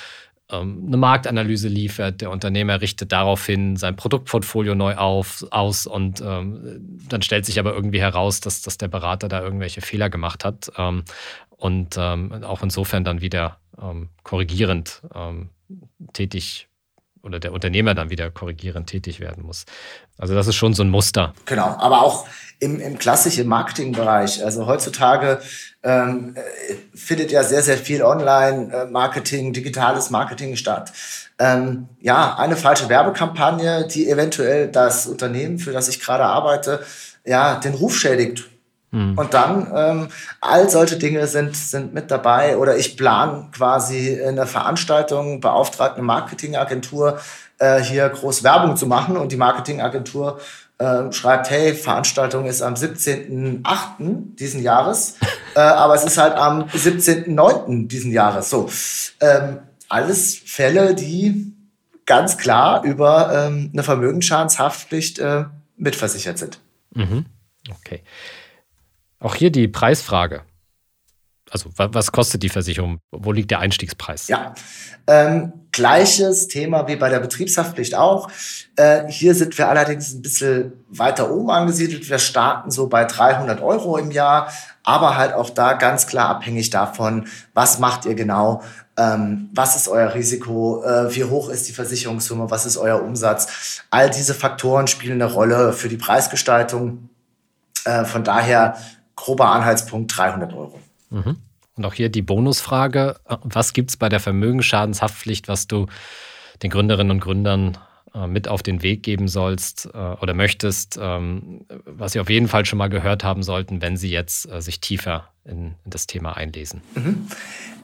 [0.60, 2.20] eine Marktanalyse liefert.
[2.20, 7.72] Der Unternehmer richtet daraufhin sein Produktportfolio neu auf, aus und ähm, dann stellt sich aber
[7.74, 11.04] irgendwie heraus, dass, dass der Berater da irgendwelche Fehler gemacht hat ähm,
[11.50, 15.50] und ähm, auch insofern dann wieder ähm, korrigierend ähm,
[16.12, 16.68] tätig
[17.22, 19.64] oder der Unternehmer dann wieder korrigierend tätig werden muss.
[20.18, 21.34] Also das ist schon so ein Muster.
[21.46, 22.26] Genau, aber auch
[22.58, 24.44] im, im klassischen Marketingbereich.
[24.44, 25.40] Also heutzutage
[25.82, 30.92] ähm, äh, findet ja sehr, sehr viel Online-Marketing, digitales Marketing statt.
[31.38, 36.80] Ähm, ja, eine falsche Werbekampagne, die eventuell das Unternehmen, für das ich gerade arbeite,
[37.24, 38.48] ja, den Ruf schädigt.
[38.92, 39.16] Hm.
[39.16, 40.08] Und dann ähm,
[40.40, 42.58] all solche Dinge sind, sind mit dabei.
[42.58, 47.18] Oder ich plane quasi eine Veranstaltung, beauftragt eine Marketingagentur,
[47.58, 49.16] äh, hier groß Werbung zu machen.
[49.16, 50.40] Und die Marketingagentur
[50.82, 54.34] äh, schreibt, hey, Veranstaltung ist am 17.8.
[54.36, 55.16] diesen Jahres,
[55.54, 57.86] äh, aber es ist halt am 17.9.
[57.86, 58.50] diesen Jahres.
[58.50, 58.68] So,
[59.20, 61.52] ähm, alles Fälle, die
[62.04, 65.44] ganz klar über ähm, eine Vermögensschadenshaftpflicht äh,
[65.76, 66.58] mitversichert sind.
[66.94, 67.26] Mhm.
[67.70, 68.02] Okay.
[69.20, 70.42] Auch hier die Preisfrage.
[71.52, 73.00] Also was kostet die Versicherung?
[73.10, 74.28] Wo liegt der Einstiegspreis?
[74.28, 74.54] Ja,
[75.06, 78.30] ähm, gleiches Thema wie bei der Betriebshaftpflicht auch.
[78.76, 82.08] Äh, hier sind wir allerdings ein bisschen weiter oben angesiedelt.
[82.08, 84.50] Wir starten so bei 300 Euro im Jahr,
[84.82, 88.62] aber halt auch da ganz klar abhängig davon, was macht ihr genau,
[88.96, 93.82] ähm, was ist euer Risiko, äh, wie hoch ist die Versicherungssumme, was ist euer Umsatz.
[93.90, 97.10] All diese Faktoren spielen eine Rolle für die Preisgestaltung.
[97.84, 98.76] Äh, von daher
[99.16, 100.81] grober Anhaltspunkt 300 Euro.
[101.12, 101.36] Mhm.
[101.76, 105.86] Und auch hier die Bonusfrage, was gibt es bei der Vermögensschadenshaftpflicht, was du
[106.62, 107.78] den Gründerinnen und Gründern
[108.14, 112.48] äh, mit auf den Weg geben sollst äh, oder möchtest, ähm, was sie auf jeden
[112.48, 116.06] Fall schon mal gehört haben sollten, wenn sie jetzt äh, sich tiefer in, in, das
[116.06, 116.82] Thema einlesen?
[116.94, 117.26] Mhm.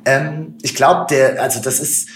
[0.05, 2.11] Ähm, ich glaube, der, also das ist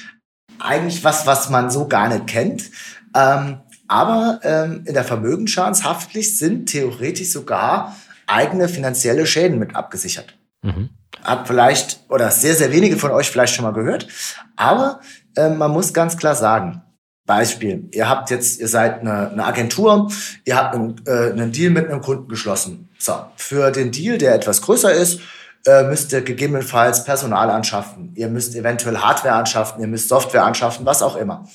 [0.58, 2.70] eigentlich was, was man so gar nicht kennt.
[3.16, 7.96] Ähm, aber ähm, in der Vermögensschadenshaftpflicht sind theoretisch sogar
[8.26, 10.36] eigene finanzielle Schäden mit abgesichert.
[10.62, 10.90] Mhm.
[11.22, 14.08] Hat vielleicht oder sehr, sehr wenige von euch vielleicht schon mal gehört.
[14.56, 15.00] Aber
[15.36, 16.82] äh, man muss ganz klar sagen,
[17.24, 20.10] Beispiel, ihr habt jetzt, ihr seid eine, eine Agentur,
[20.44, 22.88] ihr habt einen, äh, einen Deal mit einem Kunden geschlossen.
[22.98, 25.20] So, für den Deal, der etwas größer ist,
[25.64, 28.12] äh, müsst ihr gegebenenfalls Personal anschaffen.
[28.16, 31.48] Ihr müsst eventuell Hardware anschaffen, ihr müsst Software anschaffen, was auch immer.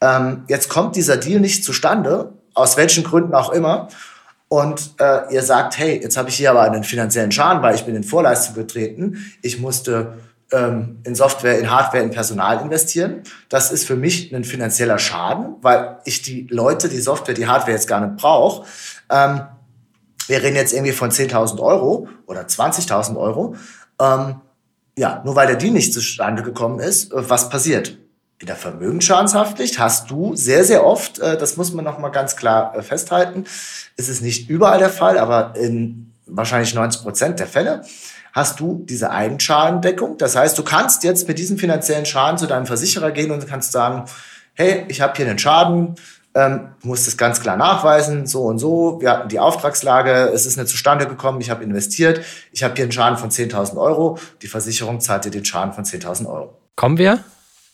[0.00, 3.88] Ähm, jetzt kommt dieser Deal nicht zustande, aus welchen Gründen auch immer
[4.48, 7.84] und äh, ihr sagt, hey, jetzt habe ich hier aber einen finanziellen Schaden, weil ich
[7.84, 9.32] bin in Vorleistung getreten.
[9.42, 10.14] Ich musste
[10.52, 13.22] ähm, in Software, in Hardware, in Personal investieren.
[13.50, 17.72] Das ist für mich ein finanzieller Schaden, weil ich die Leute, die Software, die Hardware
[17.72, 18.64] jetzt gar nicht brauche.
[19.10, 19.42] Ähm,
[20.26, 23.54] wir reden jetzt irgendwie von 10.000 Euro oder 20.000 Euro.
[24.00, 24.36] Ähm,
[24.96, 27.98] ja, nur weil der Deal nicht zustande gekommen ist, äh, was passiert?
[28.40, 32.76] In der Vermögensschadenshaftpflicht hast du sehr, sehr oft, äh, das muss man nochmal ganz klar
[32.76, 33.44] äh, festhalten,
[33.96, 37.82] ist es nicht überall der Fall, aber in wahrscheinlich 90 Prozent der Fälle
[38.32, 40.18] hast du diese Eigenschadendeckung.
[40.18, 43.72] Das heißt, du kannst jetzt mit diesem finanziellen Schaden zu deinem Versicherer gehen und kannst
[43.72, 44.04] sagen,
[44.54, 45.96] hey, ich habe hier einen Schaden,
[46.34, 50.56] ähm, musst es ganz klar nachweisen, so und so, wir hatten die Auftragslage, es ist
[50.56, 54.46] nicht zustande gekommen, ich habe investiert, ich habe hier einen Schaden von 10.000 Euro, die
[54.46, 56.56] Versicherung zahlt dir den Schaden von 10.000 Euro.
[56.76, 57.24] Kommen wir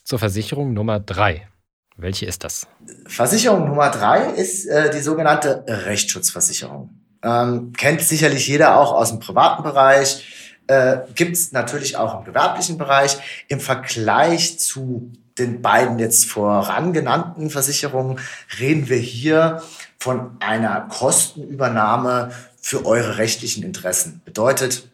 [0.04, 1.48] zur Versicherung Nummer drei.
[1.96, 2.66] Welche ist das?
[3.06, 6.90] Versicherung Nummer drei ist äh, die sogenannte Rechtsschutzversicherung.
[7.22, 10.58] Ähm, kennt sicherlich jeder auch aus dem privaten Bereich.
[10.66, 13.18] Äh, Gibt es natürlich auch im gewerblichen Bereich.
[13.48, 18.18] Im Vergleich zu den beiden jetzt vorangenannten Versicherungen
[18.58, 19.62] reden wir hier
[19.98, 24.20] von einer Kostenübernahme für eure rechtlichen Interessen.
[24.24, 24.88] Bedeutet,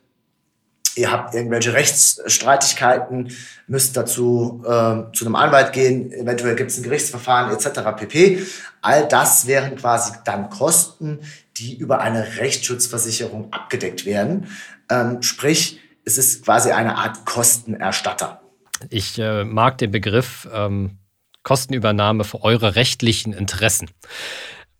[0.97, 3.33] ihr habt irgendwelche Rechtsstreitigkeiten,
[3.67, 7.81] müsst dazu äh, zu einem Anwalt gehen, eventuell gibt es ein Gerichtsverfahren etc.
[7.97, 8.43] pp.
[8.83, 11.21] All das wären quasi dann Kosten,
[11.57, 14.49] die über eine Rechtsschutzversicherung abgedeckt werden.
[14.91, 18.41] Ähm, sprich, es ist quasi eine Art Kostenerstatter.
[18.89, 20.99] Ich äh, mag den Begriff ähm,
[21.43, 23.91] Kostenübernahme für eure rechtlichen Interessen.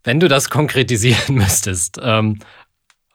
[0.03, 2.39] Wenn du das konkretisieren müsstest, ähm,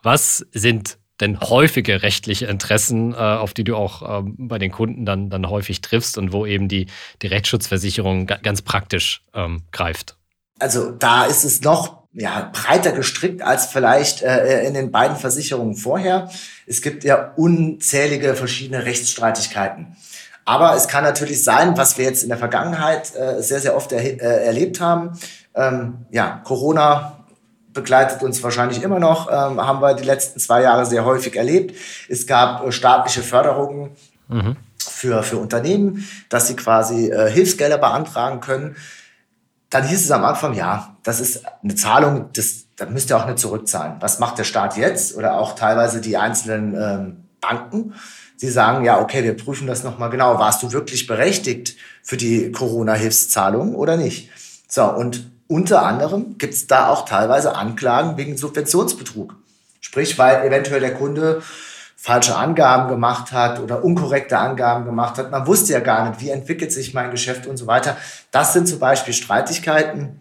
[0.03, 5.05] was sind denn häufige rechtliche Interessen, äh, auf die du auch ähm, bei den Kunden
[5.05, 6.87] dann, dann häufig triffst und wo eben die,
[7.21, 10.17] die Rechtsschutzversicherung ganz praktisch ähm, greift?
[10.59, 15.75] Also da ist es noch ja, breiter gestrickt als vielleicht äh, in den beiden Versicherungen
[15.75, 16.29] vorher.
[16.65, 19.97] Es gibt ja unzählige verschiedene Rechtsstreitigkeiten.
[20.45, 23.91] Aber es kann natürlich sein, was wir jetzt in der Vergangenheit äh, sehr, sehr oft
[23.91, 25.19] er, äh, erlebt haben.
[25.55, 27.24] Ähm, ja, Corona
[27.75, 31.75] begleitet uns wahrscheinlich immer noch, ähm, haben wir die letzten zwei Jahre sehr häufig erlebt.
[32.09, 33.91] Es gab äh, staatliche Förderungen
[34.27, 34.55] mhm.
[34.79, 38.75] für, für Unternehmen, dass sie quasi äh, Hilfsgelder beantragen können.
[39.69, 43.25] Dann hieß es am Anfang, ja, das ist eine Zahlung, das, das müsst ihr auch
[43.27, 43.97] nicht zurückzahlen.
[43.99, 47.93] Was macht der Staat jetzt oder auch teilweise die einzelnen ähm, Banken?
[48.37, 50.39] Sie sagen, ja, okay, wir prüfen das nochmal genau.
[50.39, 54.29] Warst du wirklich berechtigt für die Corona-Hilfszahlung oder nicht?
[54.67, 59.35] So, und unter anderem gibt es da auch teilweise Anklagen wegen Subventionsbetrug.
[59.79, 61.41] Sprich, weil eventuell der Kunde
[61.95, 65.31] falsche Angaben gemacht hat oder unkorrekte Angaben gemacht hat.
[65.31, 67.97] Man wusste ja gar nicht, wie entwickelt sich mein Geschäft und so weiter.
[68.31, 70.19] Das sind zum Beispiel Streitigkeiten,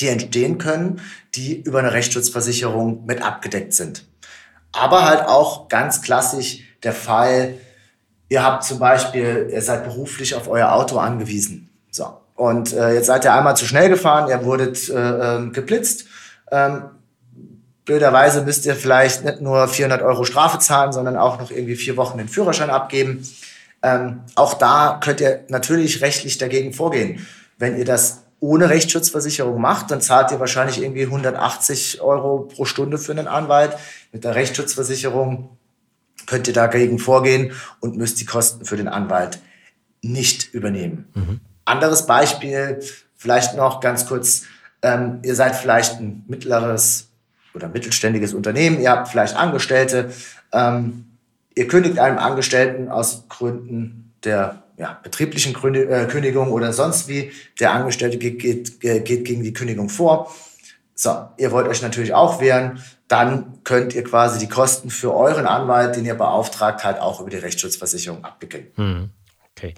[0.00, 1.00] die entstehen können,
[1.34, 4.04] die über eine Rechtsschutzversicherung mit abgedeckt sind.
[4.72, 7.54] Aber halt auch ganz klassisch der Fall,
[8.28, 11.70] ihr habt zum Beispiel, ihr seid beruflich auf euer Auto angewiesen.
[11.90, 12.18] So.
[12.38, 16.04] Und äh, jetzt seid ihr einmal zu schnell gefahren, ihr wurdet äh, ähm, geblitzt.
[16.52, 16.84] Ähm,
[17.84, 21.96] blöderweise müsst ihr vielleicht nicht nur 400 Euro Strafe zahlen, sondern auch noch irgendwie vier
[21.96, 23.28] Wochen den Führerschein abgeben.
[23.82, 27.26] Ähm, auch da könnt ihr natürlich rechtlich dagegen vorgehen.
[27.58, 32.98] Wenn ihr das ohne Rechtsschutzversicherung macht, dann zahlt ihr wahrscheinlich irgendwie 180 Euro pro Stunde
[32.98, 33.76] für einen Anwalt.
[34.12, 35.58] Mit der Rechtsschutzversicherung
[36.26, 39.40] könnt ihr dagegen vorgehen und müsst die Kosten für den Anwalt
[40.02, 41.08] nicht übernehmen.
[41.14, 41.40] Mhm.
[41.68, 42.80] Anderes Beispiel,
[43.16, 44.44] vielleicht noch ganz kurz,
[44.82, 47.08] ähm, ihr seid vielleicht ein mittleres
[47.54, 50.12] oder mittelständiges Unternehmen, ihr habt vielleicht Angestellte,
[50.52, 51.06] ähm,
[51.54, 57.72] ihr kündigt einem Angestellten aus Gründen der ja, betrieblichen äh, Kündigung oder sonst wie, der
[57.72, 60.32] Angestellte geht, geht, geht gegen die Kündigung vor.
[60.94, 65.46] So, ihr wollt euch natürlich auch wehren, dann könnt ihr quasi die Kosten für euren
[65.46, 68.66] Anwalt, den ihr beauftragt, halt auch über die Rechtsschutzversicherung abwickeln.
[68.74, 69.10] Hm.
[69.56, 69.74] Okay.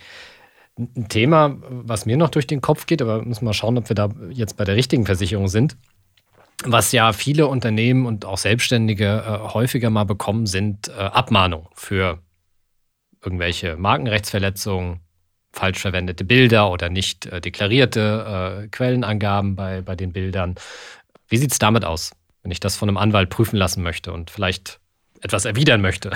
[0.81, 3.95] Ein Thema, was mir noch durch den Kopf geht, aber müssen wir schauen, ob wir
[3.95, 5.77] da jetzt bei der richtigen Versicherung sind.
[6.65, 12.19] Was ja viele Unternehmen und auch Selbstständige äh, häufiger mal bekommen, sind äh, Abmahnungen für
[13.23, 15.01] irgendwelche Markenrechtsverletzungen,
[15.53, 20.55] falsch verwendete Bilder oder nicht äh, deklarierte äh, Quellenangaben bei, bei den Bildern.
[21.29, 22.13] Wie sieht es damit aus,
[22.43, 24.80] wenn ich das von einem Anwalt prüfen lassen möchte und vielleicht
[25.21, 26.11] etwas erwidern möchte?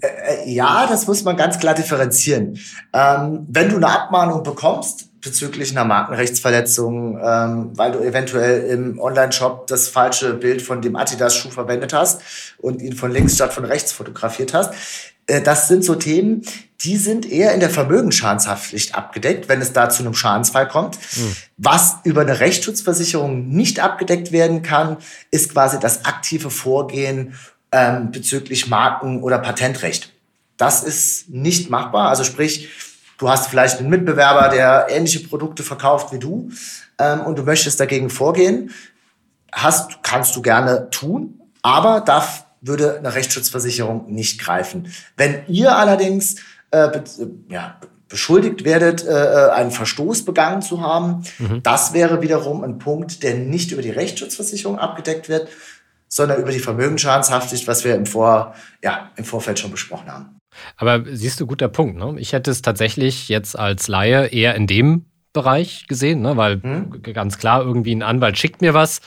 [0.00, 2.58] Äh, äh, ja, das muss man ganz klar differenzieren.
[2.92, 9.66] Ähm, wenn du eine Abmahnung bekommst, bezüglich einer Markenrechtsverletzung, ähm, weil du eventuell im Online-Shop
[9.66, 12.22] das falsche Bild von dem Adidas-Schuh verwendet hast
[12.58, 14.72] und ihn von links statt von rechts fotografiert hast.
[15.26, 16.42] Äh, das sind so Themen,
[16.82, 20.96] die sind eher in der Vermögensschadenshaftpflicht abgedeckt, wenn es da zu einem Schadensfall kommt.
[20.96, 21.36] Mhm.
[21.58, 24.96] Was über eine Rechtsschutzversicherung nicht abgedeckt werden kann,
[25.30, 27.34] ist quasi das aktive Vorgehen
[27.72, 30.12] ähm, bezüglich Marken- oder Patentrecht.
[30.56, 32.08] Das ist nicht machbar.
[32.08, 32.68] Also sprich,
[33.18, 36.50] du hast vielleicht einen Mitbewerber, der ähnliche Produkte verkauft wie du
[36.98, 38.70] ähm, und du möchtest dagegen vorgehen.
[39.52, 44.92] Hast, kannst du gerne tun, aber darf würde eine Rechtsschutzversicherung nicht greifen.
[45.16, 46.36] Wenn ihr allerdings
[46.70, 47.04] äh, be
[47.48, 47.76] ja,
[48.08, 51.62] beschuldigt werdet, äh, äh, einen Verstoß begangen zu haben, mhm.
[51.62, 55.48] das wäre wiederum ein Punkt, der nicht über die Rechtsschutzversicherung abgedeckt wird,
[56.12, 60.38] sondern über die Vermögensschadenshaftpflicht, was wir im, Vor, ja, im Vorfeld schon besprochen haben.
[60.76, 61.96] Aber siehst du, guter Punkt.
[61.96, 62.16] Ne?
[62.18, 66.36] Ich hätte es tatsächlich jetzt als Laie eher in dem Bereich gesehen, ne?
[66.36, 67.02] weil mhm.
[67.14, 69.00] ganz klar, irgendwie ein Anwalt schickt mir was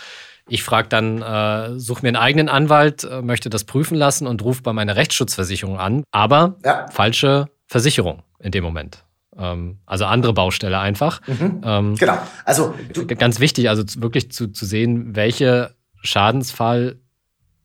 [0.47, 4.43] ich frage dann, äh, suche mir einen eigenen Anwalt, äh, möchte das prüfen lassen und
[4.43, 6.87] rufe bei meiner Rechtsschutzversicherung an, aber ja.
[6.91, 9.05] falsche Versicherung in dem Moment.
[9.37, 11.21] Ähm, also andere Baustelle einfach.
[11.27, 11.61] Mhm.
[11.63, 12.17] Ähm, genau.
[12.45, 12.75] Also
[13.17, 15.71] ganz wichtig, also wirklich zu, zu sehen, welcher
[16.03, 16.99] Schadensfall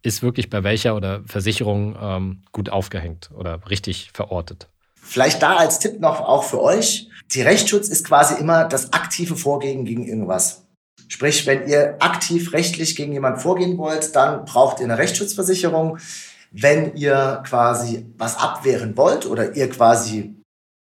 [0.03, 4.69] ist wirklich bei welcher oder Versicherung ähm, gut aufgehängt oder richtig verortet.
[4.95, 7.09] Vielleicht da als Tipp noch auch für euch.
[7.33, 10.67] Die Rechtsschutz ist quasi immer das aktive Vorgehen gegen irgendwas.
[11.09, 15.99] Sprich, wenn ihr aktiv rechtlich gegen jemanden vorgehen wollt, dann braucht ihr eine Rechtsschutzversicherung.
[16.51, 20.35] Wenn ihr quasi was abwehren wollt oder ihr quasi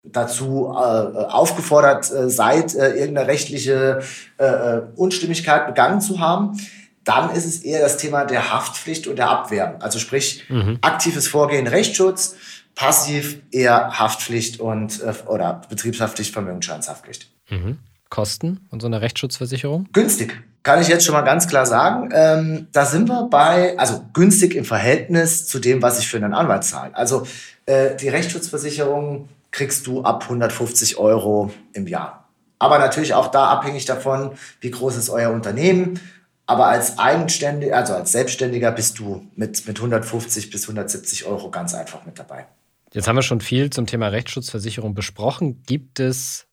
[0.03, 4.01] dazu äh, aufgefordert äh, seid, äh, irgendeine rechtliche
[4.37, 6.59] äh, äh, Unstimmigkeit begangen zu haben,
[7.05, 9.77] dann ist es eher das Thema der Haftpflicht und der Abwehr.
[9.79, 10.79] Also sprich, mhm.
[10.81, 12.35] aktives Vorgehen Rechtsschutz,
[12.73, 17.29] passiv eher Haftpflicht und äh, oder Betriebshaftpflicht, Vermögensschadenshaftpflicht.
[17.49, 17.77] Mhm.
[18.09, 19.87] Kosten und so eine Rechtsschutzversicherung?
[19.93, 20.41] Günstig.
[20.63, 22.09] Kann ich jetzt schon mal ganz klar sagen.
[22.11, 26.33] Ähm, da sind wir bei, also günstig im Verhältnis zu dem, was ich für einen
[26.33, 26.95] Anwalt zahle.
[26.95, 27.27] Also
[27.65, 32.25] äh, die Rechtsschutzversicherung kriegst du ab 150 Euro im Jahr.
[32.57, 35.99] Aber natürlich auch da abhängig davon, wie groß ist euer Unternehmen.
[36.47, 41.73] Aber als Eigenständiger, also als Selbstständiger bist du mit, mit 150 bis 170 Euro ganz
[41.73, 42.45] einfach mit dabei.
[42.93, 45.63] Jetzt haben wir schon viel zum Thema Rechtsschutzversicherung besprochen.
[45.63, 46.45] Gibt es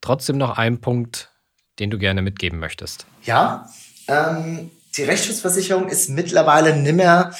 [0.00, 1.32] trotzdem noch einen Punkt,
[1.78, 3.06] den du gerne mitgeben möchtest.
[3.24, 3.68] Ja,
[4.06, 7.34] ähm, die Rechtsschutzversicherung ist mittlerweile nicht mehr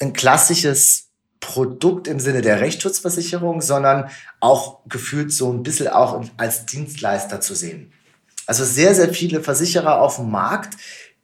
[0.00, 1.08] ein klassisches
[1.40, 7.54] Produkt im Sinne der Rechtsschutzversicherung, sondern auch gefühlt so ein bisschen auch als Dienstleister zu
[7.54, 7.92] sehen.
[8.46, 10.76] Also sehr, sehr viele Versicherer auf dem Markt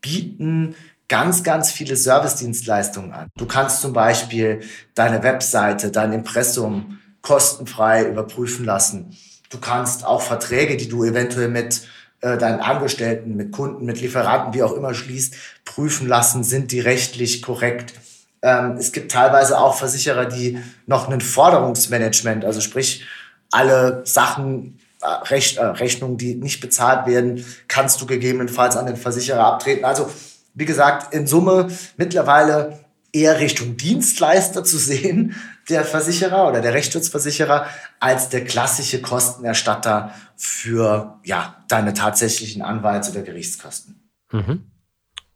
[0.05, 0.75] bieten
[1.09, 3.29] ganz, ganz viele Servicedienstleistungen an.
[3.37, 4.61] Du kannst zum Beispiel
[4.95, 9.17] deine Webseite, dein Impressum kostenfrei überprüfen lassen.
[9.49, 11.89] Du kannst auch Verträge, die du eventuell mit
[12.21, 16.81] äh, deinen Angestellten, mit Kunden, mit Lieferanten, wie auch immer schließt, prüfen lassen, sind die
[16.81, 17.95] rechtlich korrekt.
[18.43, 23.05] Ähm, es gibt teilweise auch Versicherer, die noch ein Forderungsmanagement, also sprich
[23.51, 29.85] alle Sachen, Rechnungen, die nicht bezahlt werden, kannst du gegebenenfalls an den Versicherer abtreten.
[29.85, 30.11] Also
[30.55, 35.35] wie gesagt, in Summe mittlerweile eher Richtung Dienstleister zu sehen,
[35.69, 37.67] der Versicherer oder der Rechtsschutzversicherer,
[38.01, 44.11] als der klassische Kostenerstatter für ja, deine tatsächlichen Anwalts- oder Gerichtskosten.
[44.33, 44.71] Mhm.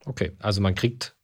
[0.05, 1.15] Okay, also man kriegt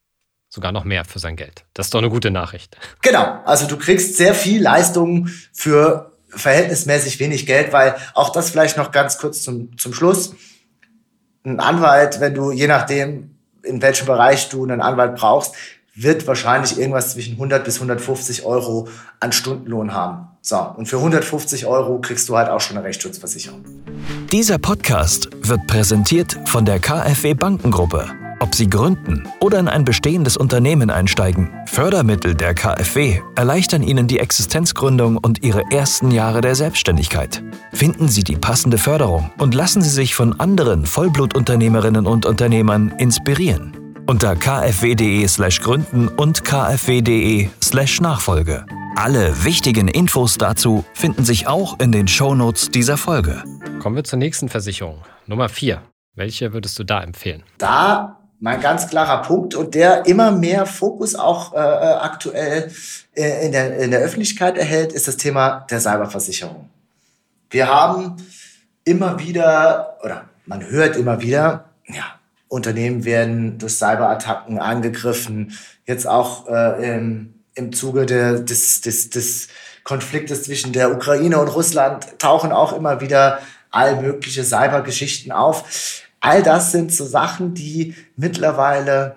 [0.49, 1.65] sogar noch mehr für sein Geld.
[1.73, 2.77] Das ist doch eine gute Nachricht.
[3.01, 8.77] Genau, also du kriegst sehr viel Leistung für verhältnismäßig wenig Geld, weil auch das vielleicht
[8.77, 10.33] noch ganz kurz zum, zum Schluss.
[11.43, 15.53] Ein Anwalt, wenn du je nachdem, in welchem Bereich du einen Anwalt brauchst,
[15.95, 20.27] wird wahrscheinlich irgendwas zwischen 100 bis 150 Euro an Stundenlohn haben.
[20.41, 23.65] So, und für 150 Euro kriegst du halt auch schon eine Rechtsschutzversicherung.
[24.31, 28.24] Dieser Podcast wird präsentiert von der KfW Bankengruppe.
[28.39, 34.19] Ob Sie gründen oder in ein bestehendes Unternehmen einsteigen, Fördermittel der KfW erleichtern Ihnen die
[34.19, 37.41] Existenzgründung und Ihre ersten Jahre der Selbstständigkeit.
[37.71, 43.77] Finden Sie die passende Förderung und lassen Sie sich von anderen Vollblutunternehmerinnen und Unternehmern inspirieren.
[44.05, 48.65] Unter kfw.de/slash gründen und kfw.de/slash Nachfolge.
[48.95, 53.43] Alle wichtigen Infos dazu finden sich auch in den Shownotes dieser Folge.
[53.79, 55.01] Kommen wir zur nächsten Versicherung.
[55.25, 55.81] Nummer 4.
[56.15, 57.43] Welche würdest du da empfehlen?
[57.57, 62.71] Da mein ganz klarer Punkt und der immer mehr Fokus auch äh, aktuell
[63.15, 66.69] äh, in, der, in der Öffentlichkeit erhält, ist das Thema der Cyberversicherung.
[67.49, 68.17] Wir haben
[68.83, 72.03] immer wieder, oder man hört immer wieder, ja,
[72.47, 75.57] Unternehmen werden durch Cyberattacken angegriffen.
[75.85, 79.47] Jetzt auch äh, im, im Zuge der, des, des, des
[79.83, 83.39] Konfliktes zwischen der Ukraine und Russland tauchen auch immer wieder
[83.71, 86.04] all mögliche Cybergeschichten auf.
[86.25, 89.15] All das sind so Sachen, die mittlerweile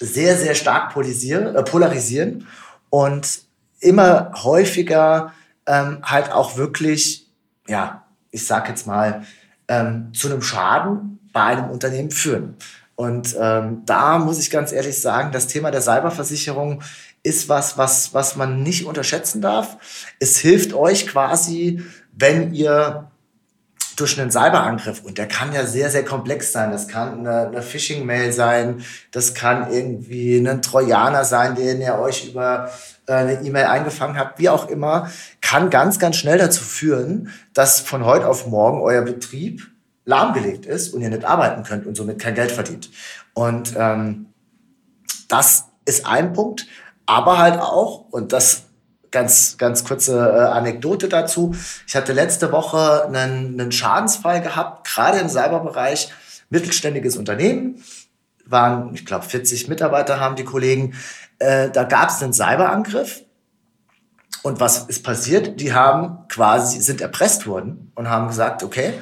[0.00, 2.44] sehr, sehr stark polarisieren, äh, polarisieren
[2.90, 3.42] und
[3.78, 5.32] immer häufiger
[5.66, 7.28] ähm, halt auch wirklich,
[7.68, 8.02] ja,
[8.32, 9.22] ich sag jetzt mal,
[9.68, 12.56] ähm, zu einem Schaden bei einem Unternehmen führen.
[12.96, 16.82] Und ähm, da muss ich ganz ehrlich sagen, das Thema der Cyberversicherung
[17.22, 19.76] ist was, was, was man nicht unterschätzen darf.
[20.18, 23.08] Es hilft euch quasi, wenn ihr
[24.00, 27.62] durch einen Cyberangriff, und der kann ja sehr, sehr komplex sein, das kann eine, eine
[27.62, 32.70] Phishing-Mail sein, das kann irgendwie ein Trojaner sein, den ihr euch über
[33.06, 37.80] äh, eine E-Mail eingefangen habt, wie auch immer, kann ganz, ganz schnell dazu führen, dass
[37.80, 39.66] von heute auf morgen euer Betrieb
[40.04, 42.90] lahmgelegt ist und ihr nicht arbeiten könnt und somit kein Geld verdient.
[43.34, 44.26] Und ähm,
[45.28, 46.66] das ist ein Punkt,
[47.04, 48.67] aber halt auch, und das
[49.10, 51.54] ganz, ganz kurze äh, Anekdote dazu.
[51.86, 56.12] Ich hatte letzte Woche einen, einen Schadensfall gehabt, gerade im Cyberbereich,
[56.50, 57.82] mittelständiges Unternehmen,
[58.46, 60.94] waren, ich glaube, 40 Mitarbeiter haben die Kollegen.
[61.38, 63.22] Äh, da gab es einen Cyberangriff.
[64.42, 65.60] Und was ist passiert?
[65.60, 68.94] Die haben quasi, sind erpresst worden und haben gesagt, okay,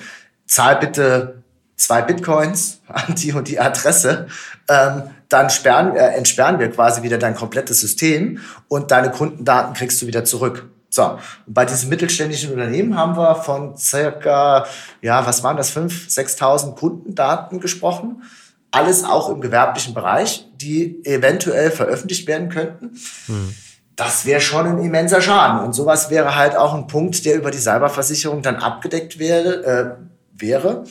[0.47, 1.43] zahl bitte
[1.77, 4.27] zwei Bitcoins an die und die Adresse,
[4.69, 10.01] ähm, dann sperren, äh, entsperren wir quasi wieder dein komplettes System und deine Kundendaten kriegst
[10.03, 10.69] du wieder zurück.
[10.89, 14.67] So, und bei diesem mittelständischen Unternehmen haben wir von circa,
[15.03, 18.23] ja, was waren das, 5.000, 6.000 Kundendaten gesprochen.
[18.71, 22.99] Alles auch im gewerblichen Bereich, die eventuell veröffentlicht werden könnten.
[23.27, 23.55] Hm.
[23.97, 25.65] Das wäre schon ein immenser Schaden.
[25.65, 29.91] Und sowas wäre halt auch ein Punkt, der über die Cyberversicherung dann abgedeckt wäre, äh,
[30.39, 30.85] wäre,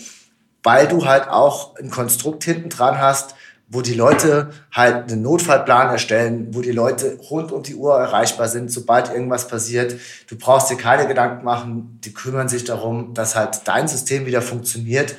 [0.66, 3.36] weil du halt auch ein Konstrukt hinten dran hast,
[3.68, 8.48] wo die Leute halt einen Notfallplan erstellen, wo die Leute rund um die Uhr erreichbar
[8.48, 9.96] sind, sobald irgendwas passiert.
[10.28, 14.42] Du brauchst dir keine Gedanken machen, die kümmern sich darum, dass halt dein System wieder
[14.42, 15.16] funktioniert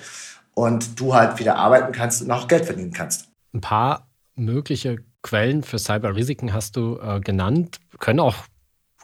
[0.54, 3.28] und du halt wieder arbeiten kannst und auch Geld verdienen kannst.
[3.52, 8.36] Ein paar mögliche Quellen für Cyberrisiken hast du äh, genannt, können auch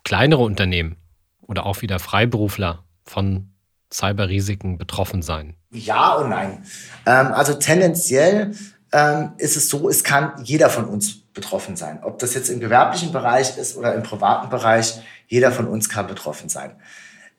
[0.04, 0.96] kleinere Unternehmen
[1.40, 3.51] oder auch wieder Freiberufler von
[3.92, 5.54] Cyberrisiken betroffen sein?
[5.70, 6.64] Ja und nein.
[7.06, 8.54] Ähm, also tendenziell
[8.92, 12.00] ähm, ist es so, es kann jeder von uns betroffen sein.
[12.02, 16.06] Ob das jetzt im gewerblichen Bereich ist oder im privaten Bereich, jeder von uns kann
[16.06, 16.72] betroffen sein.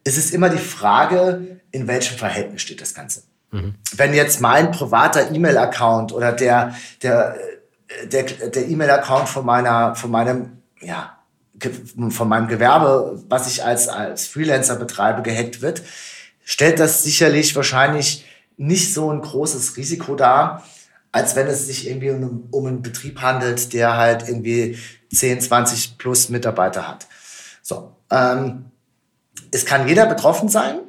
[0.03, 3.23] Es ist immer die Frage, in welchem Verhältnis steht das Ganze.
[3.51, 3.75] Mhm.
[3.95, 7.37] Wenn jetzt mein privater E-Mail-Account oder der, der,
[8.05, 11.17] der, der E-Mail-Account von meiner, von meinem, ja,
[12.09, 15.83] von meinem Gewerbe, was ich als, als Freelancer betreibe, gehackt wird,
[16.43, 18.25] stellt das sicherlich wahrscheinlich
[18.57, 20.63] nicht so ein großes Risiko dar,
[21.11, 24.77] als wenn es sich irgendwie um, um einen Betrieb handelt, der halt irgendwie
[25.13, 27.07] 10, 20 plus Mitarbeiter hat.
[27.61, 28.65] So, ähm,
[29.51, 30.79] es kann jeder betroffen sein.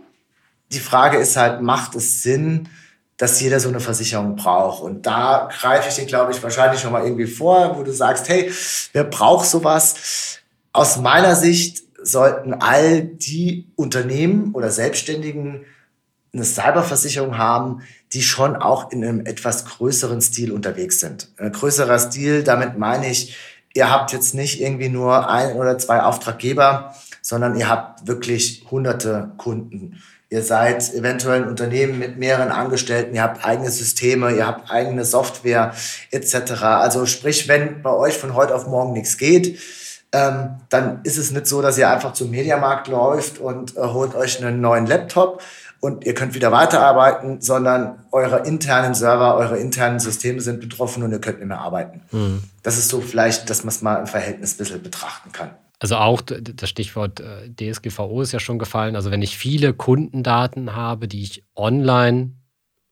[0.72, 2.68] Die Frage ist halt, macht es Sinn,
[3.16, 4.82] dass jeder so eine Versicherung braucht?
[4.82, 8.28] Und da greife ich dir, glaube ich, wahrscheinlich schon mal irgendwie vor, wo du sagst,
[8.28, 8.52] hey,
[8.92, 10.40] wer braucht sowas?
[10.72, 15.64] Aus meiner Sicht sollten all die Unternehmen oder Selbstständigen
[16.32, 17.82] eine Cyberversicherung haben,
[18.12, 21.28] die schon auch in einem etwas größeren Stil unterwegs sind.
[21.38, 23.36] Ein größerer Stil, damit meine ich,
[23.72, 29.32] ihr habt jetzt nicht irgendwie nur ein oder zwei Auftraggeber, sondern ihr habt wirklich hunderte
[29.36, 30.02] Kunden.
[30.30, 35.04] Ihr seid eventuell ein Unternehmen mit mehreren Angestellten, ihr habt eigene Systeme, ihr habt eigene
[35.04, 35.74] Software
[36.10, 36.62] etc.
[36.62, 39.58] Also sprich, wenn bei euch von heute auf morgen nichts geht,
[40.14, 44.14] ähm, dann ist es nicht so, dass ihr einfach zum Mediamarkt läuft und äh, holt
[44.14, 45.42] euch einen neuen Laptop
[45.80, 51.10] und ihr könnt wieder weiterarbeiten, sondern eure internen Server, eure internen Systeme sind betroffen und
[51.10, 52.00] ihr könnt nicht mehr arbeiten.
[52.12, 52.44] Mhm.
[52.62, 55.50] Das ist so vielleicht, dass man es mal im Verhältnis ein bisschen betrachten kann.
[55.80, 58.94] Also auch das Stichwort äh, DSGVO ist ja schon gefallen.
[58.94, 62.30] Also wenn ich viele Kundendaten habe, die ich online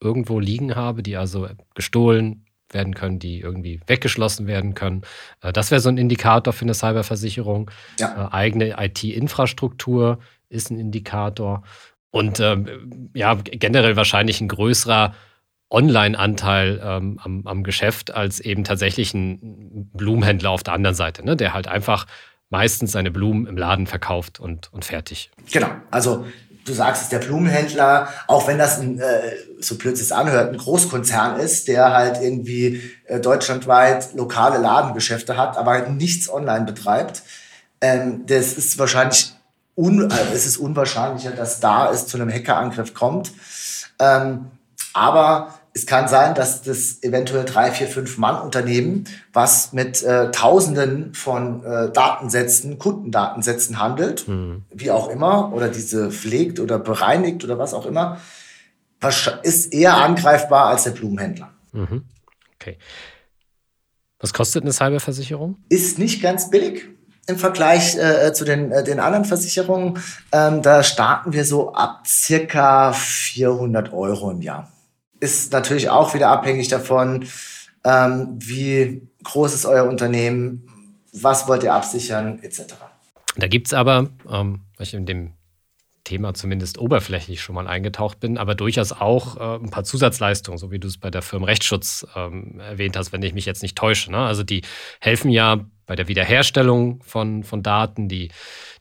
[0.01, 2.45] irgendwo liegen habe, die also gestohlen
[2.75, 5.03] werden können, die irgendwie weggeschlossen werden können.
[5.41, 7.71] Äh, das wäre so ein Indikator für eine Cyberversicherung.
[7.99, 8.29] Ja.
[8.29, 10.19] Äh, eigene IT-Infrastruktur
[10.49, 11.63] ist ein Indikator.
[12.11, 15.15] Und ähm, ja, generell wahrscheinlich ein größerer
[15.71, 21.35] Online-Anteil ähm, am, am, Geschäft als eben tatsächlich ein Blumenhändler auf der anderen Seite, ne?
[21.35, 22.07] der halt einfach
[22.51, 25.31] meistens seine Blumen im Laden verkauft und, und fertig.
[25.51, 25.71] Genau.
[25.91, 26.27] Also
[26.65, 31.39] du sagst es, der Blumenhändler, auch wenn das ein, äh, so plötzlich anhört, ein Großkonzern
[31.41, 37.23] ist, der halt irgendwie äh, deutschlandweit lokale Ladengeschäfte hat, aber nichts online betreibt,
[37.81, 39.35] ähm, das ist wahrscheinlich
[39.77, 43.33] un, äh, es ist unwahrscheinlicher, dass da es zu einem Hackerangriff kommt.
[43.99, 44.51] Ähm,
[44.95, 50.31] aber es kann sein, dass das eventuell drei, vier, fünf Mann Unternehmen, was mit äh,
[50.31, 54.65] Tausenden von äh, Datensätzen, Kundendatensätzen handelt, mhm.
[54.71, 58.21] wie auch immer, oder diese pflegt oder bereinigt oder was auch immer,
[59.43, 61.51] ist eher angreifbar als der Blumenhändler.
[61.73, 62.05] Mhm.
[62.57, 62.79] Okay.
[64.21, 65.57] Was kostet eine Cyberversicherung?
[65.69, 66.85] Ist nicht ganz billig
[67.27, 69.99] im Vergleich äh, zu den, äh, den anderen Versicherungen.
[70.33, 74.71] Ähm, da starten wir so ab circa 400 Euro im Jahr
[75.23, 77.27] ist natürlich auch wieder abhängig davon,
[77.85, 80.69] ähm, wie groß ist euer Unternehmen,
[81.13, 82.75] was wollt ihr absichern, etc.
[83.37, 85.35] Da gibt es aber, ähm, weil ich in dem
[86.03, 90.73] Thema zumindest oberflächlich schon mal eingetaucht bin, aber durchaus auch äh, ein paar Zusatzleistungen, so
[90.73, 94.11] wie du es bei der Firmenrechtsschutz ähm, erwähnt hast, wenn ich mich jetzt nicht täusche.
[94.11, 94.19] Ne?
[94.19, 94.63] Also die
[94.99, 98.31] helfen ja bei der Wiederherstellung von, von Daten, die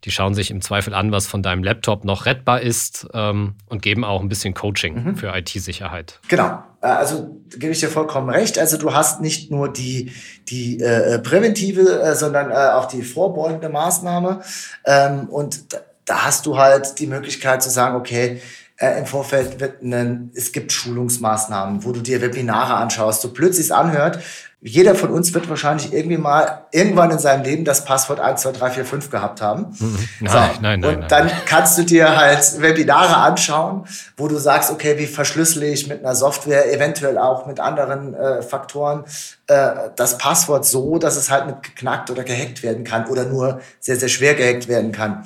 [0.04, 3.82] die schauen sich im Zweifel an, was von deinem Laptop noch rettbar ist ähm, und
[3.82, 5.16] geben auch ein bisschen Coaching mhm.
[5.16, 6.20] für IT-Sicherheit.
[6.28, 6.64] Genau.
[6.82, 8.58] Äh, also gebe ich dir vollkommen recht.
[8.58, 10.12] Also du hast nicht nur die,
[10.50, 14.42] die äh, präventive, äh, sondern äh, auch die vorbeugende Maßnahme.
[14.86, 18.42] Ähm, und da, da hast du halt die Möglichkeit zu sagen, okay,
[18.78, 23.68] äh, im Vorfeld wird ein, es gibt Schulungsmaßnahmen, wo du dir Webinare anschaust, so plötzlich
[23.68, 24.20] es anhört,
[24.64, 28.52] jeder von uns wird wahrscheinlich irgendwie mal irgendwann in seinem Leben das Passwort 1, 2,
[28.52, 29.76] 3, 4, 5 gehabt haben.
[29.80, 30.08] Mhm.
[30.20, 30.38] Nein, so.
[30.38, 31.08] nein, nein, Und nein.
[31.10, 33.88] dann kannst du dir halt Webinare anschauen,
[34.18, 38.44] wo du sagst, okay, wie verschlüssele ich mit einer Software, eventuell auch mit anderen äh,
[38.44, 39.06] Faktoren,
[39.48, 43.62] äh, das Passwort so, dass es halt nicht geknackt oder gehackt werden kann oder nur
[43.80, 45.26] sehr, sehr schwer gehackt werden kann.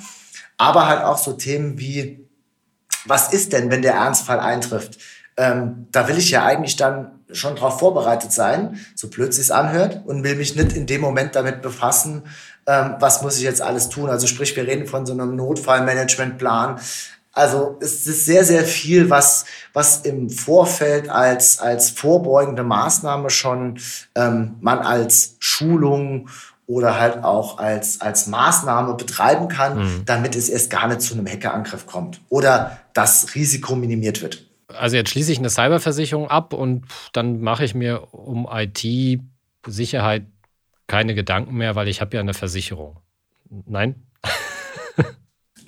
[0.56, 2.26] Aber halt auch so Themen wie,
[3.04, 4.98] was ist denn, wenn der Ernstfall eintrifft?
[5.36, 10.02] Ähm, da will ich ja eigentlich dann schon darauf vorbereitet sein, so plötzlich es anhört
[10.06, 12.22] und will mich nicht in dem Moment damit befassen,
[12.66, 14.10] ähm, was muss ich jetzt alles tun.
[14.10, 16.80] Also sprich, wir reden von so einem Notfallmanagementplan.
[17.32, 23.78] Also es ist sehr, sehr viel, was, was im Vorfeld als, als vorbeugende Maßnahme schon
[24.14, 26.28] ähm, man als Schulung
[26.66, 30.02] oder halt auch als, als Maßnahme betreiben kann, mhm.
[30.06, 34.46] damit es erst gar nicht zu einem Hackerangriff kommt oder das Risiko minimiert wird
[34.78, 40.24] also jetzt schließe ich eine Cyberversicherung ab und dann mache ich mir um IT-Sicherheit
[40.86, 43.00] keine Gedanken mehr, weil ich habe ja eine Versicherung.
[43.48, 44.06] Nein?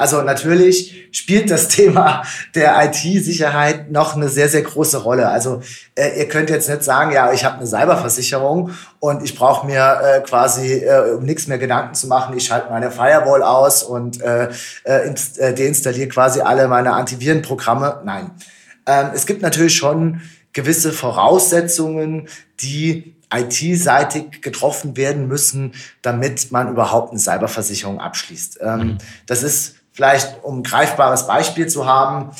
[0.01, 2.23] Also natürlich spielt das Thema
[2.55, 5.29] der IT-Sicherheit noch eine sehr, sehr große Rolle.
[5.29, 5.61] Also
[5.97, 10.01] äh, ihr könnt jetzt nicht sagen, ja, ich habe eine Cyberversicherung und ich brauche mir
[10.01, 14.23] äh, quasi, äh, um nichts mehr Gedanken zu machen, ich schalte meine Firewall aus und
[14.23, 14.51] äh,
[14.85, 18.03] äh, äh deinstalliere quasi alle meine Antivirenprogramme.
[18.05, 18.31] Nein.
[18.89, 20.23] Ähm, es gibt natürlich schon
[20.53, 22.29] gewisse Voraussetzungen,
[22.61, 28.59] die IT-seitig getroffen werden müssen, damit man überhaupt eine Cyberversicherung abschließt.
[28.63, 28.99] Ähm, mhm.
[29.27, 32.31] Das ist vielleicht, um ein greifbares Beispiel zu haben,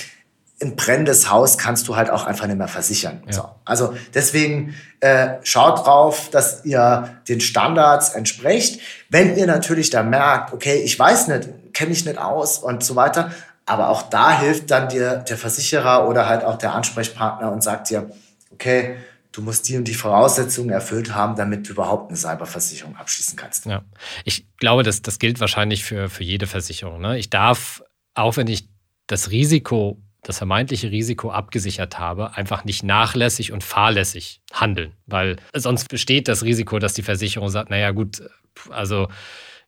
[0.61, 3.23] ein brennendes Haus kannst du halt auch einfach nicht mehr versichern.
[3.27, 3.33] Ja.
[3.33, 3.49] So.
[3.65, 8.81] Also deswegen äh, schaut drauf, dass ihr den Standards entsprecht.
[9.09, 12.97] Wenn ihr natürlich da merkt, okay, ich weiß nicht, kenne ich nicht aus und so
[12.97, 13.31] weiter,
[13.69, 17.91] aber auch da hilft dann dir der Versicherer oder halt auch der Ansprechpartner und sagt
[17.91, 18.11] dir,
[18.51, 18.97] okay,
[19.33, 23.67] du musst die und die Voraussetzungen erfüllt haben, damit du überhaupt eine Cyberversicherung abschließen kannst.
[23.67, 23.85] Ja,
[24.25, 27.01] ich glaube, das, das gilt wahrscheinlich für, für jede Versicherung.
[27.01, 27.19] Ne?
[27.19, 27.83] Ich darf,
[28.15, 28.69] auch wenn ich
[29.07, 35.89] das Risiko, das vermeintliche Risiko abgesichert habe, einfach nicht nachlässig und fahrlässig handeln, weil sonst
[35.89, 38.23] besteht das Risiko, dass die Versicherung sagt, naja gut,
[38.71, 39.09] also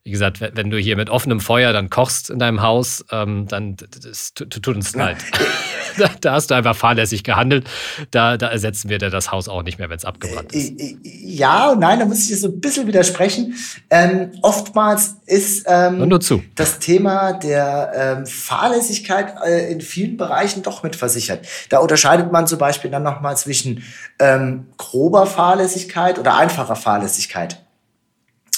[0.02, 3.76] wie gesagt, wenn du hier mit offenem Feuer dann kochst in deinem Haus, ähm, dann
[3.76, 5.18] das tut uns leid.
[5.98, 7.68] da, da, hast du einfach fahrlässig gehandelt.
[8.10, 10.70] Da, da ersetzen wir dir das Haus auch nicht mehr, wenn es abgebrannt ist.
[10.80, 13.54] Äh, äh, Ja, nein, da muss ich dir so ein bisschen widersprechen.
[13.90, 16.42] Ähm, oftmals ist ähm, nur zu.
[16.54, 21.46] das Thema der ähm, Fahrlässigkeit äh, in vielen Bereichen doch mitversichert.
[21.68, 23.84] Da unterscheidet man zum Beispiel dann nochmal zwischen
[24.18, 27.58] ähm, grober Fahrlässigkeit oder einfacher Fahrlässigkeit.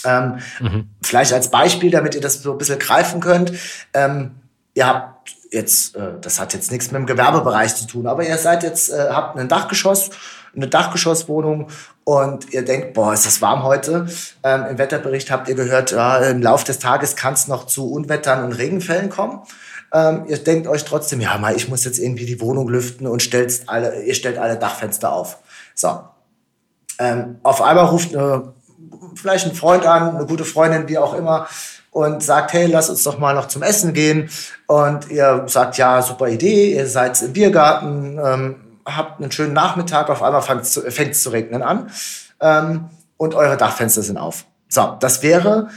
[0.04, 0.88] Ähm, mhm.
[1.02, 3.52] Vielleicht als Beispiel, damit ihr das so ein bisschen greifen könnt.
[3.94, 4.32] Ähm,
[4.74, 8.38] ihr habt jetzt, äh, das hat jetzt nichts mit dem Gewerbebereich zu tun, aber ihr
[8.38, 10.10] seid jetzt, äh, habt ein Dachgeschoss,
[10.54, 11.68] eine Dachgeschosswohnung
[12.04, 14.06] und ihr denkt, boah, ist das warm heute.
[14.42, 17.90] Ähm, Im Wetterbericht habt ihr gehört, ja, im Laufe des Tages kann es noch zu
[17.90, 19.42] Unwettern und Regenfällen kommen.
[19.94, 23.22] Ähm, ihr denkt euch trotzdem, ja, mal, ich muss jetzt irgendwie die Wohnung lüften und
[23.22, 25.38] stellt alle, ihr stellt alle Dachfenster auf.
[25.74, 26.00] So.
[26.98, 28.52] Ähm, auf einmal ruft eine
[29.14, 31.48] vielleicht ein Freund an, eine gute Freundin, wie auch immer,
[31.90, 34.30] und sagt, hey, lass uns doch mal noch zum Essen gehen.
[34.66, 40.08] Und ihr sagt, ja, super Idee, ihr seid im Biergarten, ähm, habt einen schönen Nachmittag,
[40.10, 40.62] auf einmal fängt
[41.12, 41.90] es zu, regnen an
[42.40, 44.44] ähm, und eure Dachfenster sind auf.
[44.68, 45.68] So, das wäre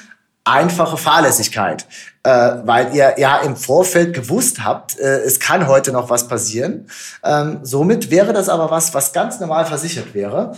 [0.45, 1.85] einfache Fahrlässigkeit,
[2.23, 2.29] äh,
[2.63, 6.87] weil ihr ja im Vorfeld gewusst habt, äh, es kann heute noch was passieren.
[7.23, 10.55] Ähm, somit wäre das aber was, was ganz normal versichert wäre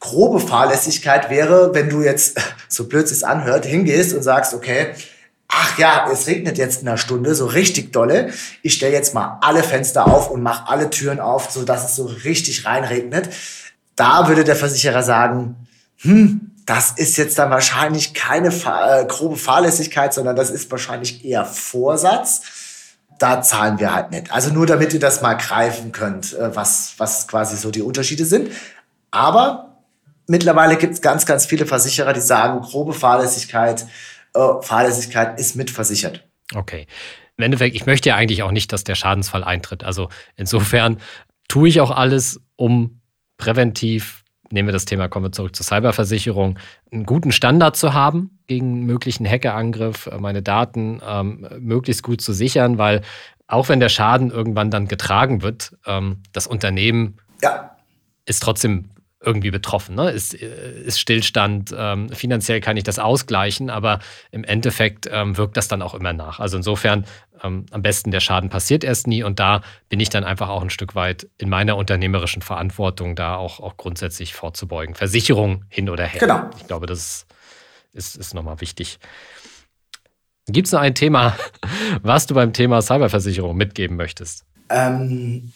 [0.00, 4.94] grobe Fahrlässigkeit wäre, wenn du jetzt, so blöd es anhört, hingehst und sagst, okay,
[5.46, 8.32] ach ja, es regnet jetzt in einer Stunde so richtig dolle.
[8.62, 11.96] Ich stelle jetzt mal alle Fenster auf und mache alle Türen auf, so dass es
[11.96, 13.28] so richtig reinregnet.
[13.96, 15.56] Da würde der Versicherer sagen,
[15.98, 21.24] hm, das ist jetzt dann wahrscheinlich keine Fahr äh, grobe Fahrlässigkeit, sondern das ist wahrscheinlich
[21.24, 22.42] eher Vorsatz.
[23.18, 24.32] Da zahlen wir halt nicht.
[24.32, 28.24] Also nur damit ihr das mal greifen könnt, äh, was, was quasi so die Unterschiede
[28.24, 28.50] sind.
[29.10, 29.69] Aber
[30.30, 33.86] mittlerweile gibt es ganz, ganz viele Versicherer, die sagen, grobe Fahrlässigkeit,
[34.34, 36.24] äh, Fahrlässigkeit ist mitversichert.
[36.54, 36.86] Okay.
[37.36, 39.82] Im Endeffekt, ich möchte ja eigentlich auch nicht, dass der Schadensfall eintritt.
[39.82, 40.98] Also insofern
[41.48, 43.00] tue ich auch alles, um
[43.38, 46.58] präventiv, nehmen wir das Thema, kommen wir zurück zur Cyberversicherung,
[46.92, 52.32] einen guten Standard zu haben gegen möglichen Hackerangriff, äh, meine Daten ähm, möglichst gut zu
[52.32, 53.02] sichern, weil
[53.48, 57.76] auch wenn der Schaden irgendwann dann getragen wird, ähm, das Unternehmen ja.
[58.26, 58.90] ist trotzdem
[59.22, 59.94] irgendwie betroffen.
[59.94, 60.10] Ne?
[60.10, 64.00] Ist, ist Stillstand, ähm, finanziell kann ich das ausgleichen, aber
[64.30, 66.40] im Endeffekt ähm, wirkt das dann auch immer nach.
[66.40, 67.04] Also insofern
[67.42, 69.60] ähm, am besten der Schaden passiert erst nie und da
[69.90, 73.76] bin ich dann einfach auch ein Stück weit in meiner unternehmerischen Verantwortung, da auch, auch
[73.76, 74.94] grundsätzlich vorzubeugen.
[74.94, 76.20] Versicherung hin oder her.
[76.20, 76.48] Genau.
[76.58, 77.26] Ich glaube, das
[77.92, 78.98] ist, ist nochmal wichtig.
[80.46, 81.36] Gibt es noch ein Thema,
[82.02, 84.46] was du beim Thema Cyberversicherung mitgeben möchtest?
[84.70, 85.52] Ähm,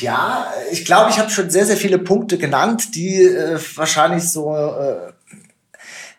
[0.00, 4.54] ja, ich glaube, ich habe schon sehr, sehr viele Punkte genannt, die äh, wahrscheinlich so,
[4.54, 5.12] äh,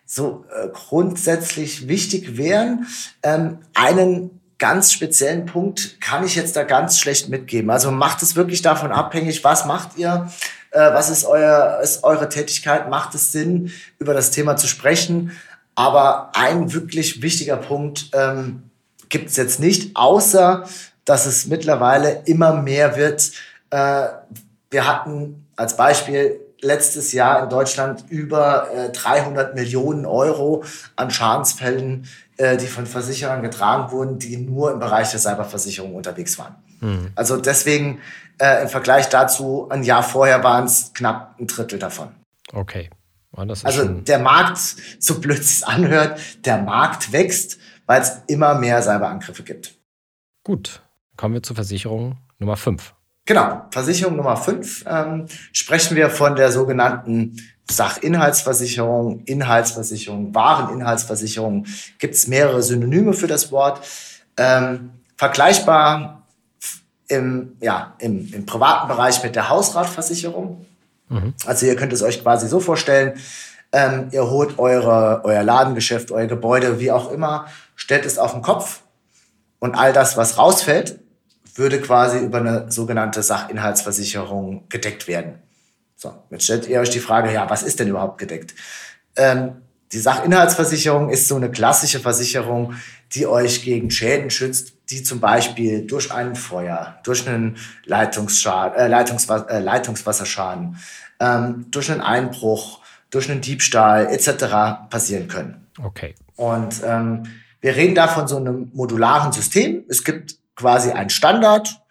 [0.05, 2.87] so äh, grundsätzlich wichtig wären.
[3.23, 7.71] Ähm, einen ganz speziellen Punkt kann ich jetzt da ganz schlecht mitgeben.
[7.71, 10.29] Also macht es wirklich davon abhängig, was macht ihr,
[10.71, 15.31] äh, was ist, euer, ist eure Tätigkeit, macht es Sinn, über das Thema zu sprechen.
[15.75, 18.63] Aber ein wirklich wichtiger Punkt ähm,
[19.09, 20.65] gibt es jetzt nicht, außer
[21.05, 23.31] dass es mittlerweile immer mehr wird.
[23.71, 24.07] Äh,
[24.69, 30.63] wir hatten als Beispiel letztes Jahr in Deutschland über äh, 300 Millionen Euro
[30.95, 32.07] an Schadensfällen,
[32.37, 36.55] äh, die von Versicherern getragen wurden, die nur im Bereich der Cyberversicherung unterwegs waren.
[36.79, 37.11] Mhm.
[37.15, 37.99] Also deswegen
[38.39, 42.09] äh, im Vergleich dazu, ein Jahr vorher waren es knapp ein Drittel davon.
[42.53, 42.89] Okay.
[43.35, 44.59] also der Markt,
[44.99, 49.75] so blöd es anhört, der Markt wächst, weil es immer mehr Cyberangriffe gibt.
[50.43, 50.81] Gut,
[51.17, 52.93] kommen wir zur Versicherung Nummer 5.
[53.25, 57.37] Genau, Versicherung Nummer 5 ähm, sprechen wir von der sogenannten
[57.69, 61.65] Sachinhaltsversicherung, Inhaltsversicherung, Wareninhaltsversicherung.
[61.99, 63.81] Gibt es mehrere Synonyme für das Wort.
[64.37, 66.25] Ähm, vergleichbar
[67.07, 70.65] im, ja, im, im privaten Bereich mit der Hausratversicherung.
[71.09, 71.33] Mhm.
[71.45, 73.19] Also ihr könnt es euch quasi so vorstellen,
[73.73, 77.45] ähm, ihr holt eure, euer Ladengeschäft, euer Gebäude, wie auch immer,
[77.75, 78.81] stellt es auf den Kopf
[79.59, 80.99] und all das, was rausfällt,
[81.55, 85.39] würde quasi über eine sogenannte Sachinhaltsversicherung gedeckt werden.
[85.95, 88.55] So, jetzt stellt ihr euch die Frage, ja, was ist denn überhaupt gedeckt?
[89.15, 92.75] Ähm, die Sachinhaltsversicherung ist so eine klassische Versicherung,
[93.13, 98.87] die euch gegen Schäden schützt, die zum Beispiel durch ein Feuer, durch einen Leitungsschaden, äh,
[98.87, 100.77] Leitungswas äh, Leitungswasserschaden,
[101.19, 102.79] ähm, durch einen Einbruch,
[103.09, 104.89] durch einen Diebstahl etc.
[104.89, 105.67] passieren können.
[105.83, 106.15] Okay.
[106.35, 107.23] Und ähm,
[107.59, 109.83] wir reden da von so einem modularen System.
[109.87, 111.81] Es gibt quasi ein Standard.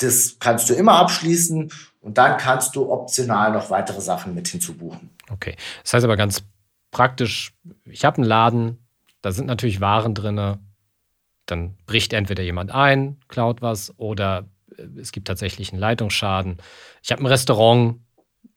[0.00, 5.10] Das kannst du immer abschließen und dann kannst du optional noch weitere Sachen mit hinzubuchen.
[5.30, 5.56] Okay.
[5.82, 6.42] Das heißt aber ganz
[6.90, 7.52] praktisch,
[7.84, 8.78] ich habe einen Laden,
[9.22, 10.58] Da sind natürlich Waren drin.
[11.46, 14.46] Dann bricht entweder jemand ein, klaut was oder
[14.76, 16.58] äh, es gibt tatsächlich einen Leitungsschaden.
[17.02, 18.00] Ich habe ein Restaurant,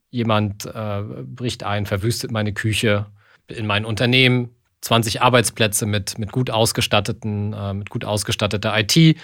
[0.09, 3.05] jemand äh, bricht ein, verwüstet meine Küche
[3.47, 4.49] in mein Unternehmen,
[4.81, 9.17] 20 Arbeitsplätze mit, mit gut ausgestatteten, äh, mit gut ausgestatteter IT,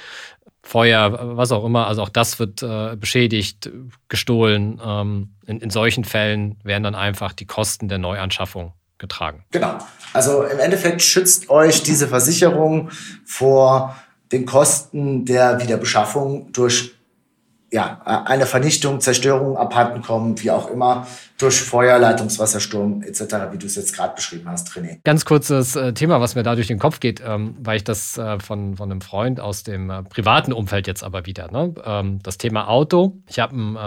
[0.62, 1.88] Feuer, was auch immer.
[1.88, 3.72] Also auch das wird äh, beschädigt,
[4.10, 4.82] gestohlen.
[4.84, 9.46] Ähm, in, in solchen Fällen werden dann einfach die Kosten der Neuanschaffung getragen.
[9.52, 9.78] Genau.
[10.14, 12.90] Also im Endeffekt schützt euch diese Versicherung
[13.26, 13.96] vor
[14.32, 16.97] den Kosten der Wiederbeschaffung durch
[17.70, 21.06] ja, eine Vernichtung, Zerstörung abhanden kommen, wie auch immer,
[21.38, 25.00] durch Feuer, Leitungswassersturm etc., wie du es jetzt gerade beschrieben hast, René.
[25.04, 28.18] Ganz kurzes äh, Thema, was mir da durch den Kopf geht, ähm, weil ich das
[28.18, 31.74] äh, von, von einem Freund aus dem äh, privaten Umfeld jetzt aber wieder, ne?
[31.84, 33.18] ähm, das Thema Auto.
[33.28, 33.80] Ich habe einen, äh,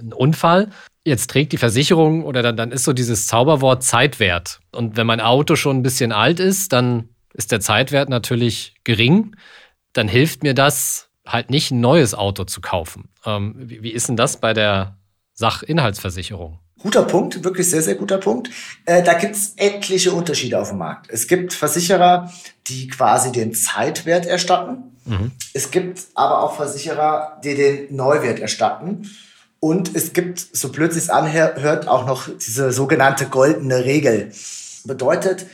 [0.00, 0.70] einen Unfall,
[1.04, 4.60] jetzt trägt die Versicherung oder dann, dann ist so dieses Zauberwort Zeitwert.
[4.72, 9.36] Und wenn mein Auto schon ein bisschen alt ist, dann ist der Zeitwert natürlich gering.
[9.92, 13.08] Dann hilft mir das, halt nicht ein neues Auto zu kaufen.
[13.24, 14.96] Ähm, wie, wie, ist denn das bei der
[15.34, 16.58] Sachinhaltsversicherung?
[16.80, 18.50] Guter Punkt, wirklich sehr, sehr guter Punkt.
[18.84, 21.10] Äh, da gibt es etliche Unterschiede auf dem Markt.
[21.10, 22.32] Es gibt Versicherer,
[22.68, 24.96] die quasi den Zeitwert erstatten.
[25.04, 25.32] Mhm.
[25.54, 29.10] Es gibt aber auch Versicherer, die den Neuwert erstatten.
[29.60, 34.30] Und es gibt, so blöd es anhört, auch noch diese sogenannte goldene Regel.
[34.84, 35.46] Bedeutet,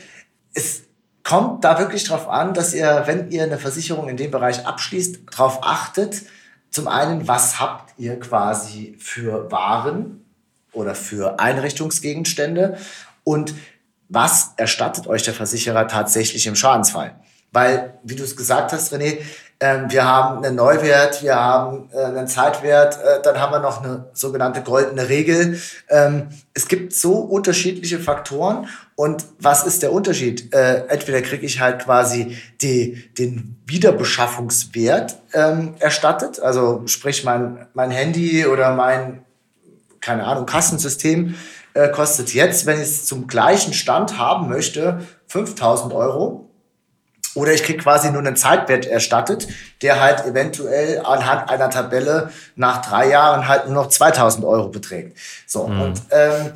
[0.53, 0.83] es
[1.25, 5.19] kommt da wirklich darauf an, dass ihr, wenn ihr eine Versicherung in dem Bereich abschließt,
[5.31, 6.21] darauf achtet,
[6.69, 10.23] zum einen, was habt ihr quasi für Waren
[10.71, 12.77] oder für Einrichtungsgegenstände
[13.23, 13.55] und
[14.07, 17.15] was erstattet euch der Versicherer tatsächlich im Schadensfall?
[17.51, 19.17] Weil, wie du es gesagt hast, René,
[19.59, 23.83] ähm, wir haben einen Neuwert, wir haben äh, einen Zeitwert, äh, dann haben wir noch
[23.83, 25.59] eine sogenannte goldene Regel.
[25.89, 28.67] Ähm, es gibt so unterschiedliche Faktoren.
[28.95, 30.53] Und was ist der Unterschied?
[30.53, 37.91] Äh, entweder kriege ich halt quasi die, den Wiederbeschaffungswert ähm, erstattet, also sprich mein, mein
[37.91, 39.25] Handy oder mein,
[40.01, 41.35] keine Ahnung, Kassensystem
[41.73, 46.49] äh, kostet jetzt, wenn ich es zum gleichen Stand haben möchte, 5000 Euro.
[47.35, 49.47] Oder ich krieg quasi nur einen Zeitwert erstattet,
[49.81, 55.17] der halt eventuell anhand einer Tabelle nach drei Jahren halt nur noch 2000 Euro beträgt.
[55.45, 55.81] So, mhm.
[55.81, 56.51] und ähm,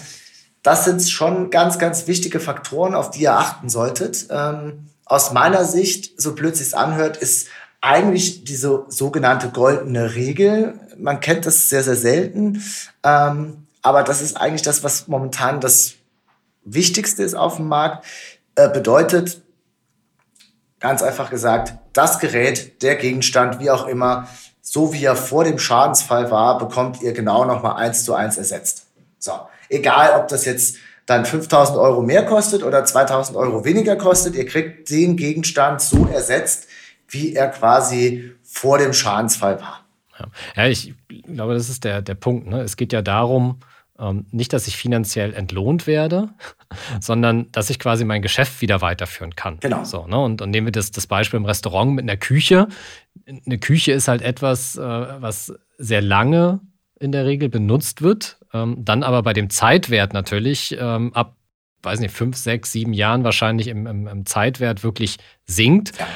[0.64, 4.28] das sind schon ganz, ganz wichtige Faktoren, auf die ihr achten solltet.
[4.30, 7.48] Ähm, aus meiner Sicht, so blöd es anhört, ist
[7.82, 10.80] eigentlich diese sogenannte goldene Regel.
[10.98, 12.64] Man kennt das sehr, sehr selten.
[13.04, 15.94] Ähm, aber das ist eigentlich das, was momentan das
[16.64, 18.06] Wichtigste ist auf dem Markt.
[18.56, 19.42] Äh, bedeutet,
[20.80, 24.28] Ganz einfach gesagt, das Gerät, der Gegenstand, wie auch immer,
[24.62, 28.86] so wie er vor dem Schadensfall war, bekommt ihr genau nochmal eins zu eins ersetzt.
[29.18, 29.34] So,
[29.68, 34.46] egal ob das jetzt dann 5000 Euro mehr kostet oder 2000 Euro weniger kostet, ihr
[34.46, 36.68] kriegt den Gegenstand so ersetzt,
[37.08, 39.84] wie er quasi vor dem Schadensfall war.
[40.56, 40.94] Ja, ich
[41.26, 42.48] glaube, das ist der, der Punkt.
[42.48, 42.62] Ne?
[42.62, 43.60] Es geht ja darum,
[44.00, 46.30] ähm, nicht, dass ich finanziell entlohnt werde,
[47.00, 49.60] sondern dass ich quasi mein Geschäft wieder weiterführen kann.
[49.60, 49.84] Genau.
[49.84, 50.20] So, ne?
[50.20, 52.68] und, und nehmen wir das, das Beispiel im Restaurant mit einer Küche.
[53.28, 56.62] Eine Küche ist halt etwas, äh, was sehr lange
[57.00, 61.36] in der Regel benutzt wird, ähm, dann aber bei dem Zeitwert natürlich ähm, ab,
[61.84, 65.98] weiß nicht, fünf, sechs, sieben Jahren wahrscheinlich im, im, im Zeitwert wirklich sinkt.
[65.98, 66.08] Ja.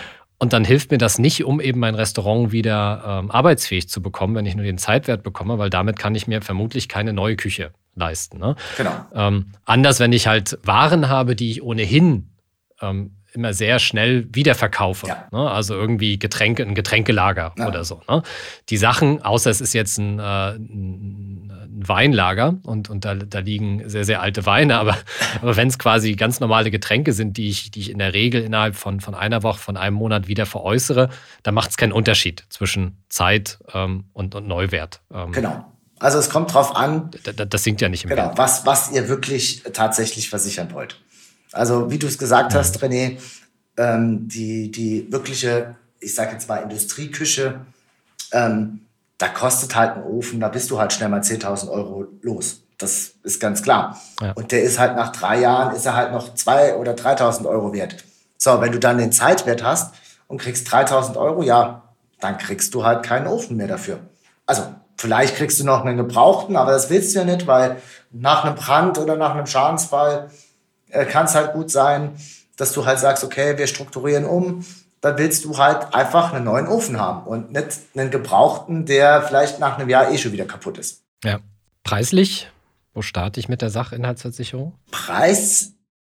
[0.44, 4.36] Und dann hilft mir das nicht, um eben mein Restaurant wieder ähm, arbeitsfähig zu bekommen,
[4.36, 7.72] wenn ich nur den Zeitwert bekomme, weil damit kann ich mir vermutlich keine neue Küche
[7.96, 8.39] leisten.
[8.39, 8.58] Ne?
[8.76, 8.91] Genau.
[9.14, 12.32] Ähm, anders, wenn ich halt Waren habe, die ich ohnehin
[12.82, 15.08] ähm, immer sehr schnell wiederverkaufe.
[15.08, 15.28] Ja.
[15.32, 15.50] Ne?
[15.50, 17.68] Also irgendwie Getränke, ein Getränkelager ja.
[17.68, 18.02] oder so.
[18.10, 18.24] Ne?
[18.70, 23.88] Die Sachen, außer es ist jetzt ein, äh, ein Weinlager und, und da, da liegen
[23.90, 24.98] sehr, sehr alte Weine, aber,
[25.42, 28.44] aber wenn es quasi ganz normale Getränke sind, die ich, die ich in der Regel
[28.44, 31.10] innerhalb von, von einer Woche, von einem Monat wieder veräußere,
[31.44, 35.02] dann macht es keinen Unterschied zwischen Zeit ähm, und, und Neuwert.
[35.14, 35.66] Ähm, genau.
[36.00, 37.12] Also es kommt drauf an.
[37.24, 38.38] Das, sinkt ja nicht im Genau, Wert.
[38.38, 40.98] was, was ihr wirklich tatsächlich versichern wollt.
[41.54, 43.20] Also wie du es gesagt hast, René,
[43.78, 47.62] ähm, die, die wirkliche, ich sage jetzt mal Industrieküche,
[48.32, 48.82] ähm,
[49.18, 52.62] da kostet halt ein Ofen, da bist du halt schnell mal 10.000 Euro los.
[52.78, 54.01] Das ist ganz klar.
[54.20, 54.34] Ja.
[54.34, 57.74] Und der ist halt nach drei Jahren, ist er halt noch 2.000 oder 3.000 Euro
[57.74, 58.04] wert.
[58.38, 59.93] So, wenn du dann den Zeitwert hast
[60.28, 61.84] und kriegst 3.000 Euro, ja,
[62.20, 63.99] dann kriegst du halt keinen Ofen mehr dafür.
[64.45, 64.64] Also
[64.97, 67.78] vielleicht kriegst du noch einen gebrauchten, aber das willst du ja nicht, weil
[68.12, 70.30] nach einem Brand oder nach einem Schadensfall
[70.94, 72.12] äh, kann es halt gut sein,
[72.58, 74.66] dass du halt sagst, okay, wir strukturieren um,
[75.02, 79.60] dann willst du halt einfach einen neuen Ofen haben und nicht einen gebrauchten, der vielleicht
[79.60, 81.02] nach einem Jahr eh schon wieder kaputt ist.
[81.24, 81.39] Ja.
[81.84, 82.50] Preislich,
[82.94, 84.74] wo starte ich mit der Sachinhaltsversicherung?
[84.91, 85.74] Preis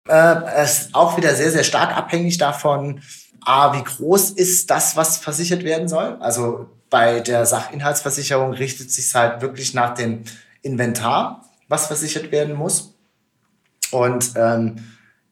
[0.08, 3.02] Äh, es ist auch wieder sehr, sehr stark abhängig davon,
[3.44, 6.18] A, wie groß ist das, was versichert werden soll.
[6.20, 10.24] Also bei der Sachinhaltsversicherung richtet sich halt wirklich nach dem
[10.62, 12.95] Inventar, was versichert werden muss.
[13.96, 14.76] Und ähm,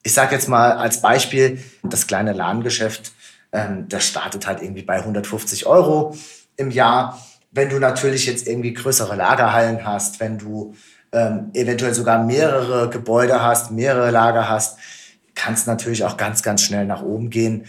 [0.03, 3.11] ich sage jetzt mal als Beispiel, das kleine Ladengeschäft,
[3.51, 6.15] ähm, das startet halt irgendwie bei 150 Euro
[6.55, 7.21] im Jahr.
[7.51, 10.75] Wenn du natürlich jetzt irgendwie größere Lagerhallen hast, wenn du
[11.11, 14.79] ähm, eventuell sogar mehrere Gebäude hast, mehrere Lager hast,
[15.35, 17.65] kann es natürlich auch ganz, ganz schnell nach oben gehen.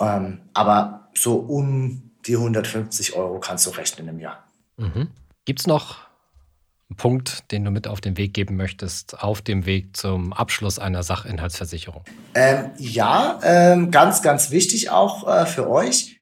[0.00, 4.44] Ähm, aber so um die 150 Euro kannst du rechnen im Jahr.
[4.76, 5.08] Mhm.
[5.44, 6.07] Gibt es noch
[6.96, 11.02] Punkt, den du mit auf den Weg geben möchtest, auf dem Weg zum Abschluss einer
[11.02, 12.04] Sachinhaltsversicherung?
[12.34, 16.20] Ähm, ja, ähm, ganz, ganz wichtig auch äh, für euch.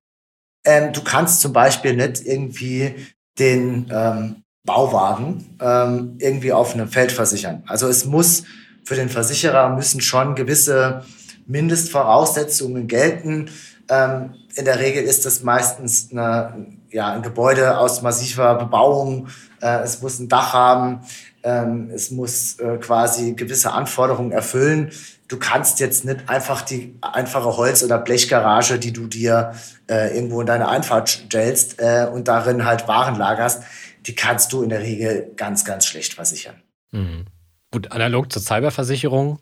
[0.65, 2.95] Ähm, du kannst zum Beispiel nicht irgendwie
[3.39, 7.63] den ähm, Bauwagen ähm, irgendwie auf einem Feld versichern.
[7.67, 8.43] Also es muss
[8.85, 11.05] für den Versicherer müssen schon gewisse
[11.47, 13.51] Mindestvoraussetzungen gelten.
[13.89, 16.67] Ähm, in der Regel ist das meistens eine,
[16.97, 19.29] ja, ein Gebäude aus massiver Bebauung.
[19.61, 21.01] Äh, es muss ein Dach haben.
[21.43, 24.91] Ähm, es muss äh, quasi gewisse Anforderungen erfüllen.
[25.29, 29.53] Du kannst jetzt nicht einfach die einfache Holz- oder Blechgarage, die du dir
[29.91, 33.63] äh, irgendwo in deine Einfahrt stellst äh, und darin halt Waren lagerst,
[34.07, 36.63] die kannst du in der Regel ganz, ganz schlecht versichern.
[36.93, 37.27] Mhm.
[37.73, 39.39] Gut, analog zur Cyberversicherung,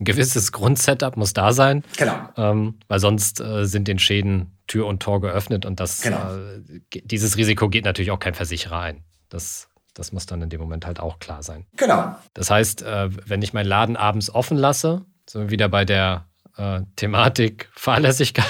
[0.00, 1.82] ein gewisses Grundsetup muss da sein.
[1.96, 2.14] Genau.
[2.36, 6.18] Ähm, weil sonst äh, sind den Schäden Tür und Tor geöffnet und das, Genau.
[6.34, 9.04] äh, dieses Risiko geht natürlich auch kein Versicherer ein.
[9.28, 11.66] Das, das muss dann in dem Moment halt auch klar sein.
[11.76, 12.14] Genau.
[12.34, 16.26] Das heißt, äh, wenn ich meinen Laden abends offen lasse, sind wir wieder bei der
[16.56, 18.44] äh, Thematik Fahrlässigkeit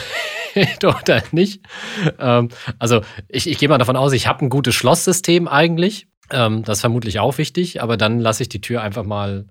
[0.84, 1.62] oder nicht.
[2.18, 6.08] Ähm, also ich, ich gehe mal davon aus, ich habe ein gutes Schlosssystem eigentlich.
[6.30, 9.46] Ähm, das ist vermutlich auch wichtig, aber dann lasse ich die Tür einfach mal,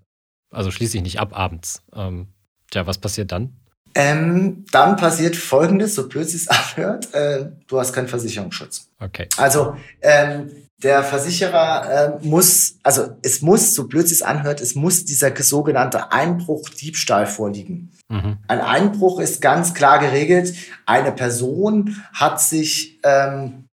[0.56, 1.82] also schließe ich nicht ab abends.
[1.94, 2.28] Ähm,
[2.72, 3.58] tja, was passiert dann?
[3.98, 6.48] Ähm, dann passiert Folgendes, so blöd es
[6.78, 8.90] anhört, äh, du hast keinen Versicherungsschutz.
[9.00, 9.30] Okay.
[9.38, 10.52] Also ähm,
[10.84, 16.12] der Versicherer äh, muss, also es muss, so blöd es anhört, es muss dieser sogenannte
[16.12, 17.92] Einbruch Diebstahl vorliegen.
[18.10, 18.38] Mhm.
[18.48, 20.54] Ein Einbruch ist ganz klar geregelt.
[20.86, 23.65] Eine Person hat sich ähm,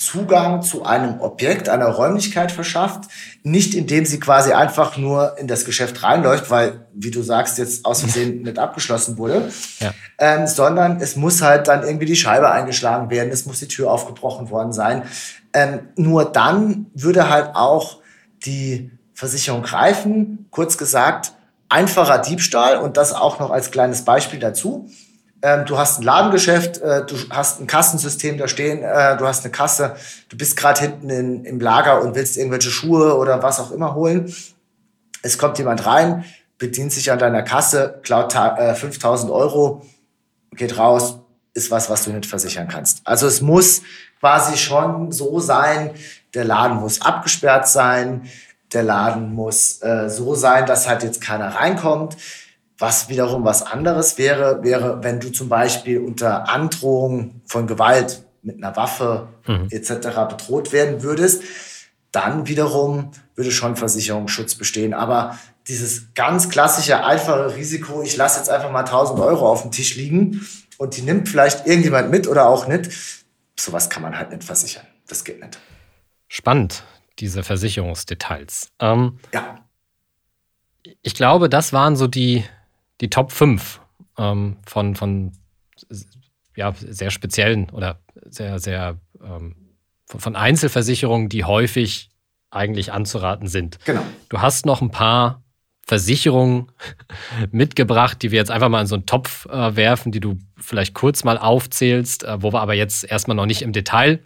[0.00, 3.04] Zugang zu einem Objekt, einer Räumlichkeit verschafft,
[3.42, 7.84] nicht indem sie quasi einfach nur in das Geschäft reinläuft, weil, wie du sagst, jetzt
[7.84, 9.92] aus Versehen nicht abgeschlossen wurde, Ja.
[10.18, 13.90] ähm, sondern es muss halt dann irgendwie die Scheibe eingeschlagen werden, es muss die Tür
[13.90, 15.02] aufgebrochen worden sein.
[15.52, 17.98] Ähm, nur dann würde halt auch
[18.46, 20.46] die Versicherung greifen.
[20.50, 21.32] Kurz gesagt,
[21.68, 24.88] einfacher Diebstahl und das auch noch als kleines Beispiel dazu.
[25.42, 29.44] Ähm, du hast ein Ladengeschäft, äh, du hast ein Kassensystem da stehen, äh, du hast
[29.44, 29.96] eine Kasse,
[30.28, 33.94] du bist gerade hinten in, im Lager und willst irgendwelche Schuhe oder was auch immer
[33.94, 34.34] holen.
[35.22, 36.24] Es kommt jemand rein,
[36.58, 39.86] bedient sich an deiner Kasse, klaut äh, 5000 Euro,
[40.52, 41.18] geht raus,
[41.54, 43.00] ist was, was du nicht versichern kannst.
[43.04, 43.82] Also es muss
[44.20, 45.90] quasi schon so sein,
[46.34, 48.28] der Laden muss abgesperrt sein,
[48.72, 52.16] der Laden muss äh, so sein, dass halt jetzt keiner reinkommt.
[52.80, 58.56] Was wiederum was anderes wäre, wäre, wenn du zum Beispiel unter Androhung von Gewalt mit
[58.56, 59.68] einer Waffe Mhm.
[59.70, 60.26] etc.
[60.28, 61.42] bedroht werden würdest,
[62.10, 64.94] dann wiederum würde schon Versicherungsschutz bestehen.
[64.94, 69.70] Aber dieses ganz klassische, einfache Risiko, ich lasse jetzt einfach mal 1000 Euro auf dem
[69.70, 70.46] Tisch liegen
[70.78, 72.90] und die nimmt vielleicht irgendjemand mit oder auch nicht,
[73.58, 74.86] sowas kann man halt nicht versichern.
[75.06, 75.58] Das geht nicht.
[76.28, 76.82] Spannend,
[77.18, 78.70] diese Versicherungsdetails.
[78.80, 79.58] Ähm, Ja,
[81.02, 82.44] ich glaube, das waren so die,
[83.00, 83.80] die Top 5
[84.18, 85.32] ähm, von, von
[86.56, 89.56] ja, sehr speziellen oder sehr, sehr ähm,
[90.06, 92.10] von Einzelversicherungen, die häufig
[92.50, 93.78] eigentlich anzuraten sind.
[93.84, 94.02] genau.
[94.28, 95.42] Du hast noch ein paar
[95.86, 96.70] Versicherungen
[97.50, 100.94] mitgebracht, die wir jetzt einfach mal in so einen Topf äh, werfen, die du vielleicht
[100.94, 104.20] kurz mal aufzählst, äh, wo wir aber jetzt erstmal noch nicht im Detail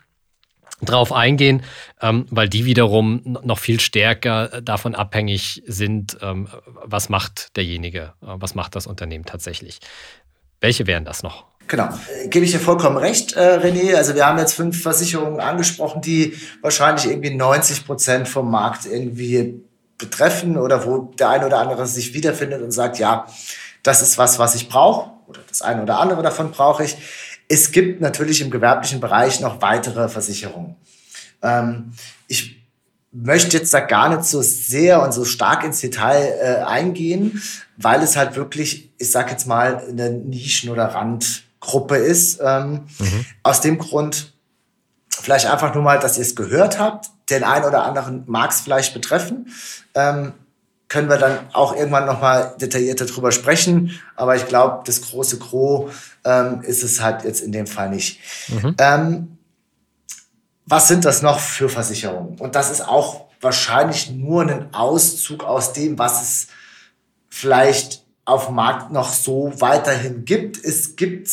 [0.82, 1.62] drauf eingehen,
[2.00, 8.12] ähm, weil die wiederum noch viel stärker äh, davon abhängig sind, ähm, was macht derjenige,
[8.22, 9.80] äh, was macht das Unternehmen tatsächlich.
[10.60, 11.44] Welche wären das noch?
[11.66, 11.88] Genau,
[12.22, 13.94] äh, gebe ich dir vollkommen recht, äh, René.
[13.94, 19.62] Also wir haben jetzt fünf Versicherungen angesprochen, die wahrscheinlich irgendwie 90 Prozent vom Markt irgendwie
[19.96, 23.26] betreffen oder wo der eine oder andere sich wiederfindet und sagt, ja,
[23.82, 26.96] das ist was, was ich brauche oder das eine oder andere davon brauche ich.
[27.48, 30.76] Es gibt natürlich im gewerblichen Bereich noch weitere Versicherungen.
[31.42, 31.92] Ähm,
[32.26, 32.64] ich
[33.12, 37.40] möchte jetzt da gar nicht so sehr und so stark ins Detail äh, eingehen,
[37.76, 42.40] weil es halt wirklich, ich sag jetzt mal, eine Nischen- oder Randgruppe ist.
[42.42, 42.86] Ähm,
[43.42, 44.32] Aus dem Grund,
[45.10, 47.10] vielleicht einfach nur mal, dass ihr es gehört habt.
[47.30, 49.48] Den einen oder anderen mag es vielleicht betreffen.
[49.94, 50.32] Ähm,
[50.88, 53.98] können wir dann auch irgendwann nochmal detaillierter drüber sprechen.
[54.16, 55.92] Aber ich glaube, das große Gros
[56.24, 58.20] ähm, ist es halt jetzt in dem Fall nicht.
[58.48, 58.74] Mhm.
[58.78, 59.38] Ähm,
[60.66, 62.38] was sind das noch für Versicherungen?
[62.38, 66.46] Und das ist auch wahrscheinlich nur ein Auszug aus dem, was es
[67.28, 70.62] vielleicht auf dem Markt noch so weiterhin gibt.
[70.64, 71.30] Es gibt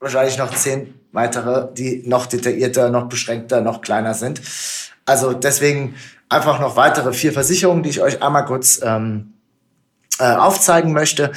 [0.00, 4.40] wahrscheinlich noch zehn weitere, die noch detaillierter, noch beschränkter, noch kleiner sind.
[5.06, 5.94] Also deswegen
[6.28, 9.34] einfach noch weitere vier Versicherungen, die ich euch einmal kurz ähm,
[10.18, 11.30] äh, aufzeigen möchte.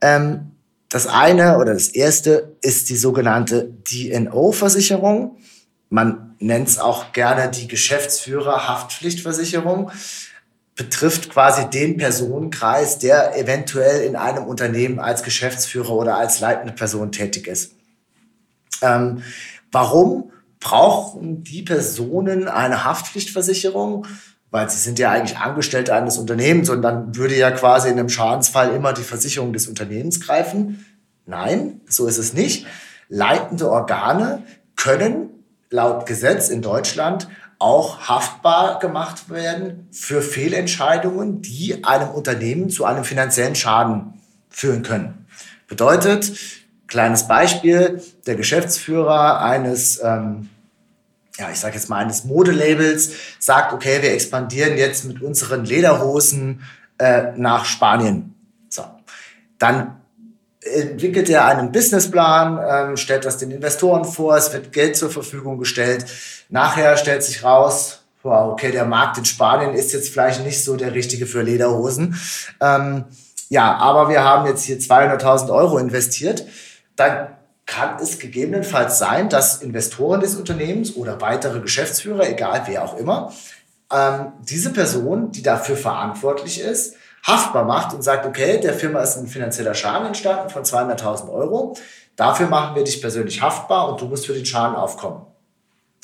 [0.00, 0.53] Ähm,
[0.88, 5.36] das eine oder das erste ist die sogenannte DNO-Versicherung.
[5.90, 9.90] Man nennt es auch gerne die Geschäftsführer-Haftpflichtversicherung.
[10.76, 17.12] Betrifft quasi den Personenkreis, der eventuell in einem Unternehmen als Geschäftsführer oder als leitende Person
[17.12, 17.76] tätig ist.
[18.82, 19.22] Ähm,
[19.70, 24.08] warum brauchen die Personen eine Haftpflichtversicherung?
[24.54, 28.08] Weil sie sind ja eigentlich Angestellte eines Unternehmens und dann würde ja quasi in einem
[28.08, 30.86] Schadensfall immer die Versicherung des Unternehmens greifen.
[31.26, 32.64] Nein, so ist es nicht.
[33.08, 34.44] Leitende Organe
[34.76, 35.30] können
[35.70, 37.26] laut Gesetz in Deutschland
[37.58, 45.26] auch haftbar gemacht werden für Fehlentscheidungen, die einem Unternehmen zu einem finanziellen Schaden führen können.
[45.66, 46.32] Bedeutet,
[46.86, 50.48] kleines Beispiel, der Geschäftsführer eines, ähm,
[51.38, 56.62] ja, ich sage jetzt mal eines Modelabels sagt, okay, wir expandieren jetzt mit unseren Lederhosen
[56.98, 58.34] äh, nach Spanien.
[58.68, 58.84] So,
[59.58, 60.00] dann
[60.60, 65.58] entwickelt er einen Businessplan, ähm, stellt das den Investoren vor, es wird Geld zur Verfügung
[65.58, 66.06] gestellt.
[66.48, 70.76] Nachher stellt sich raus, wow, okay, der Markt in Spanien ist jetzt vielleicht nicht so
[70.76, 72.18] der richtige für Lederhosen.
[72.60, 73.04] Ähm,
[73.50, 76.46] ja, aber wir haben jetzt hier 200.000 Euro investiert.
[76.96, 77.28] Dann
[77.66, 83.32] kann es gegebenenfalls sein, dass Investoren des Unternehmens oder weitere Geschäftsführer, egal wer auch immer,
[83.92, 86.94] ähm, diese Person, die dafür verantwortlich ist,
[87.26, 91.76] haftbar macht und sagt, okay, der Firma ist ein finanzieller Schaden entstanden von 200.000 Euro.
[92.16, 95.26] Dafür machen wir dich persönlich haftbar und du musst für den Schaden aufkommen.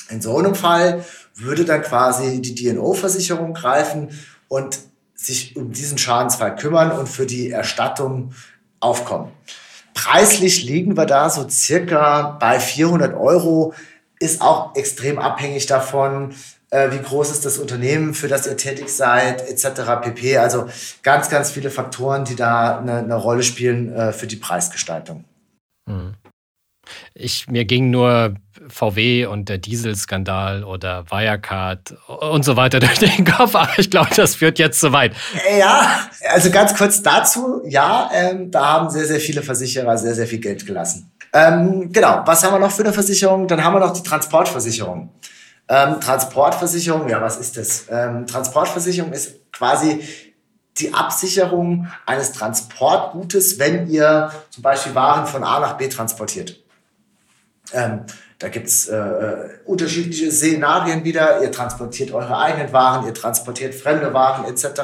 [0.09, 1.05] In so einem Fall
[1.35, 4.09] würde dann quasi die DNO-Versicherung greifen
[4.47, 4.79] und
[5.13, 8.33] sich um diesen Schadensfall kümmern und für die Erstattung
[8.79, 9.31] aufkommen.
[9.93, 13.73] Preislich liegen wir da so circa bei 400 Euro,
[14.19, 16.33] ist auch extrem abhängig davon,
[16.69, 20.01] äh, wie groß ist das Unternehmen, für das ihr tätig seid, etc.
[20.01, 20.37] pp.
[20.37, 20.67] Also
[21.03, 25.25] ganz, ganz viele Faktoren, die da eine, eine Rolle spielen äh, für die Preisgestaltung.
[25.85, 26.15] Mhm.
[27.13, 28.35] Ich, mir ging nur
[28.71, 34.09] VW und der Dieselskandal oder Wirecard und so weiter durch den Kopf, aber ich glaube,
[34.15, 35.13] das führt jetzt zu weit.
[35.59, 40.27] Ja, also ganz kurz dazu, ja, ähm, da haben sehr, sehr viele Versicherer sehr, sehr
[40.27, 41.11] viel Geld gelassen.
[41.33, 43.47] Ähm, genau, was haben wir noch für eine Versicherung?
[43.47, 45.09] Dann haben wir noch die Transportversicherung.
[45.69, 47.85] Ähm, Transportversicherung, ja, was ist das?
[47.89, 50.01] Ähm, Transportversicherung ist quasi
[50.79, 56.61] die Absicherung eines Transportgutes, wenn ihr zum Beispiel Waren von A nach B transportiert.
[57.73, 58.01] Ähm,
[58.41, 61.43] da gibt's äh, äh, unterschiedliche Szenarien wieder.
[61.43, 64.81] Ihr transportiert eure eigenen Waren, ihr transportiert fremde Waren etc.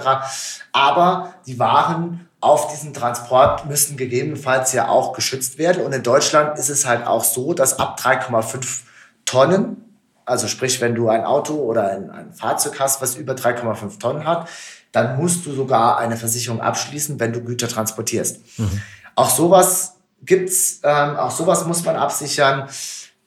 [0.71, 5.83] Aber die Waren auf diesem Transport müssen gegebenenfalls ja auch geschützt werden.
[5.83, 8.81] Und in Deutschland ist es halt auch so, dass ab 3,5
[9.25, 9.83] Tonnen
[10.27, 14.27] also sprich, wenn du ein Auto oder ein, ein Fahrzeug hast, was über 3,5 Tonnen
[14.27, 14.49] hat,
[14.91, 18.41] dann musst du sogar eine Versicherung abschließen, wenn du Güter transportierst.
[18.59, 18.81] Mhm.
[19.15, 22.67] Auch sowas gibt's, ähm, auch sowas muss man absichern.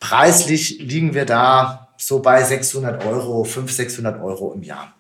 [0.01, 4.95] Preislich liegen wir da so bei 600 Euro, 500, 600 Euro im Jahr.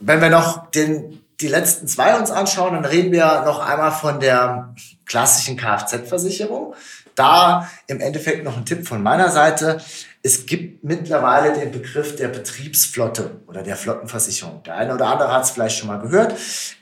[0.00, 4.20] Wenn wir noch den, die letzten zwei uns anschauen, dann reden wir noch einmal von
[4.20, 4.74] der
[5.06, 6.74] klassischen Kfz-Versicherung.
[7.14, 9.80] Da im Endeffekt noch ein Tipp von meiner Seite.
[10.22, 14.62] Es gibt mittlerweile den Begriff der Betriebsflotte oder der Flottenversicherung.
[14.62, 16.34] Der eine oder andere hat es vielleicht schon mal gehört.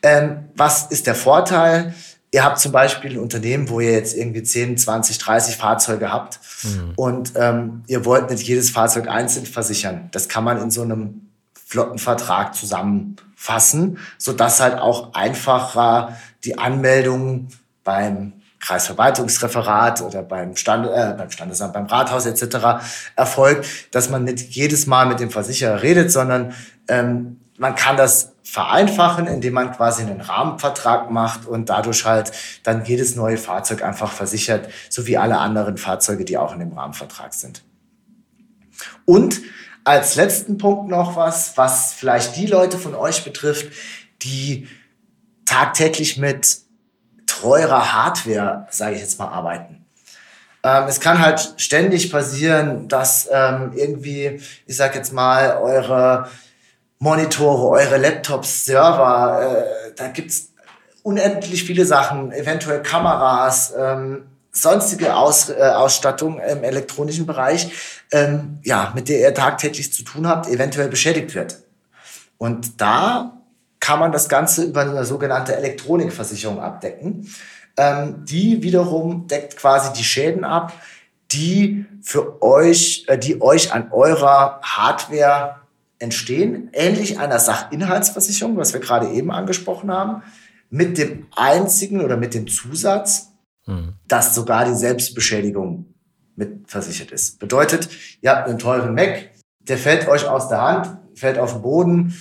[0.03, 1.95] Ähm, was ist der Vorteil?
[2.33, 6.41] Ihr habt zum Beispiel ein Unternehmen, wo ihr jetzt irgendwie 10, 20, 30 Fahrzeuge habt
[6.65, 6.93] mhm.
[6.97, 10.09] und ähm, ihr wollt nicht jedes Fahrzeug einzeln versichern.
[10.13, 11.29] Das kann man in so einem
[11.67, 17.49] Flottenvertrag zusammenfassen, sodass halt auch einfacher die Anmeldung
[17.85, 22.85] beim Kreisverwaltungsreferat oder beim, Stand, äh, beim Standesamt, beim Rathaus etc.
[23.15, 26.55] erfolgt, dass man nicht jedes Mal mit dem Versicherer redet, sondern
[26.89, 32.31] ähm, man kann das vereinfachen, indem man quasi einen Rahmenvertrag macht und dadurch halt
[32.63, 36.73] dann jedes neue Fahrzeug einfach versichert, so wie alle anderen Fahrzeuge, die auch in dem
[36.73, 37.65] Rahmenvertrag sind.
[39.05, 39.41] Und
[39.83, 43.73] als letzten Punkt noch was, was vielleicht die Leute von euch betrifft,
[44.23, 44.69] die
[45.45, 46.59] tagtäglich mit
[47.27, 49.85] teurer Hardware, sage ich jetzt mal, arbeiten.
[50.63, 56.29] Ähm, es kann halt ständig passieren, dass ähm, irgendwie, ich sag jetzt mal, eure
[56.99, 60.53] Monitore, eure Laptops, Server, äh, da gibt's
[61.03, 67.71] unendlich viele Sachen, eventuell Kameras, ähm, sonstige Aus, äh, Ausstattung im elektronischen Bereich,
[68.13, 71.59] ähm, ja, mit der ihr tagtäglich zu tun habt, eventuell beschädigt wird.
[72.39, 73.33] Und da
[73.79, 77.33] kann man das Ganze über eine sogenannte Elektronikversicherung abdecken.
[77.77, 80.73] Ähm, die wiederum deckt quasi die Schäden ab,
[81.31, 85.57] die für euch, äh, die euch an eurer Hardware
[85.99, 90.23] entstehen, ähnlich einer Sachinhaltsversicherung, was wir gerade eben angesprochen haben,
[90.71, 93.33] mit dem einzigen oder mit dem Zusatz,
[93.67, 93.95] mhm.
[94.09, 95.95] dass sogar die Selbstbeschädigung
[96.35, 97.39] mit versichert ist.
[97.39, 97.89] Bedeutet,
[98.21, 99.31] ihr habt einen teuren Mac,
[99.61, 102.15] der fällt euch aus der Hand, fällt auf den Boden,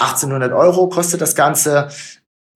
[0.00, 1.88] 1800 Euro kostet das Ganze.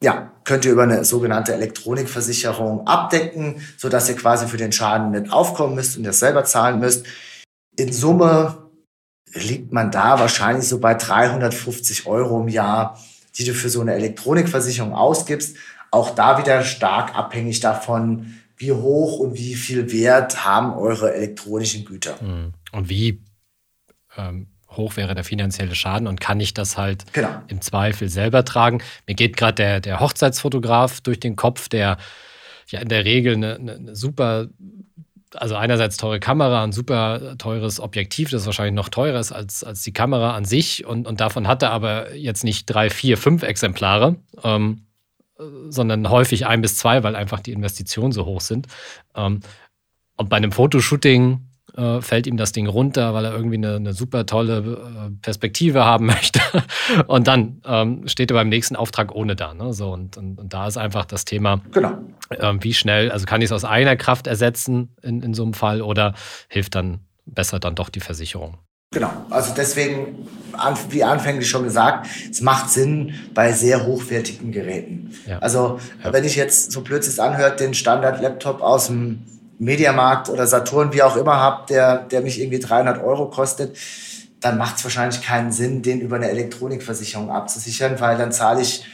[0.03, 5.11] Ja, könnt ihr über eine sogenannte Elektronikversicherung abdecken, so dass ihr quasi für den Schaden
[5.11, 7.07] nicht aufkommen müsst und das selber zahlen müsst.
[7.77, 8.70] In Summe
[9.33, 12.99] liegt man da wahrscheinlich so bei 350 Euro im Jahr,
[13.37, 15.57] die du für so eine Elektronikversicherung ausgibst.
[15.91, 21.85] Auch da wieder stark abhängig davon, wie hoch und wie viel Wert haben eure elektronischen
[21.85, 22.21] Güter.
[22.21, 22.53] Hm.
[22.73, 23.23] Und wie
[24.17, 27.31] ähm, hoch wäre der finanzielle Schaden und kann ich das halt genau.
[27.49, 28.83] im Zweifel selber tragen?
[29.07, 31.97] Mir geht gerade der, der Hochzeitsfotograf durch den Kopf, der
[32.69, 34.49] ja in der Regel eine, eine super
[35.37, 39.83] also einerseits teure Kamera, ein super teures Objektiv, das wahrscheinlich noch teurer ist als, als
[39.83, 40.85] die Kamera an sich.
[40.85, 44.87] Und, und davon hat er aber jetzt nicht drei, vier, fünf Exemplare, ähm,
[45.69, 48.67] sondern häufig ein bis zwei, weil einfach die Investitionen so hoch sind.
[49.15, 49.41] Ähm,
[50.17, 53.93] und bei einem Fotoshooting äh, fällt ihm das Ding runter, weil er irgendwie eine, eine
[53.93, 56.41] super tolle äh, Perspektive haben möchte.
[57.07, 59.55] und dann ähm, steht er beim nächsten Auftrag ohne da.
[59.55, 59.73] Ne?
[59.73, 61.99] So, und, und, und, da ist einfach das Thema, genau.
[62.31, 65.55] äh, wie schnell, also kann ich es aus einer Kraft ersetzen in, in so einem
[65.55, 66.15] Fall oder
[66.49, 68.59] hilft dann besser dann doch die Versicherung?
[68.93, 70.27] Genau, also deswegen,
[70.89, 75.15] wie anfänglich schon gesagt, es macht Sinn bei sehr hochwertigen Geräten.
[75.29, 75.39] Ja.
[75.39, 76.13] Also ja.
[76.13, 79.23] wenn ich jetzt, so blöd es anhört, den Standard-Laptop aus dem
[79.61, 83.77] Mediamarkt oder Saturn, wie auch immer habt, der, der mich irgendwie 300 Euro kostet,
[84.41, 88.87] dann macht es wahrscheinlich keinen Sinn, den über eine Elektronikversicherung abzusichern, weil dann zahle ich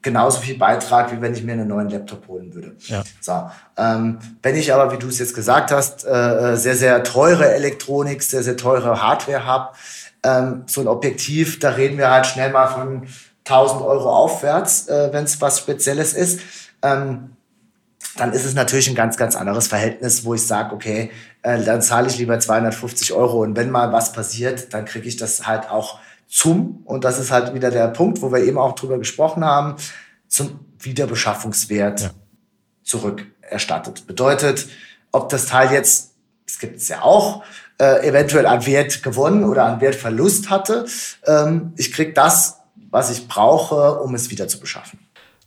[0.00, 2.74] genauso viel Beitrag, wie wenn ich mir einen neuen Laptop holen würde.
[2.86, 3.04] Ja.
[3.20, 7.04] So, ähm, wenn ich aber, wie du es jetzt gesagt hast, äh, äh, sehr, sehr
[7.04, 9.74] teure Elektronik, sehr, sehr teure Hardware habe,
[10.22, 13.06] ähm, so ein Objektiv, da reden wir halt schnell mal von
[13.44, 16.40] 1000 Euro aufwärts, äh, wenn es was Spezielles ist.
[16.82, 17.36] Ähm,
[18.16, 21.10] dann ist es natürlich ein ganz, ganz anderes Verhältnis, wo ich sage, okay,
[21.42, 25.16] äh, dann zahle ich lieber 250 Euro und wenn mal was passiert, dann kriege ich
[25.16, 25.98] das halt auch
[26.28, 29.76] zum, und das ist halt wieder der Punkt, wo wir eben auch drüber gesprochen haben,
[30.28, 32.10] zum Wiederbeschaffungswert ja.
[32.82, 34.06] zurückerstattet.
[34.06, 34.68] Bedeutet,
[35.12, 36.14] ob das Teil jetzt,
[36.46, 37.44] es gibt es ja auch,
[37.78, 40.86] äh, eventuell an Wert gewonnen oder an Wertverlust hatte,
[41.26, 42.60] ähm, ich kriege das,
[42.90, 44.98] was ich brauche, um es wieder zu beschaffen.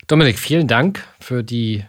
[0.07, 1.86] Dominik, vielen Dank für die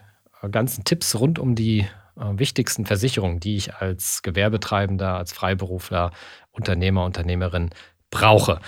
[0.50, 1.86] ganzen Tipps rund um die
[2.16, 6.12] äh, wichtigsten Versicherungen, die ich als Gewerbetreibender, als Freiberufler,
[6.50, 7.70] Unternehmer, Unternehmerin
[8.10, 8.60] brauche.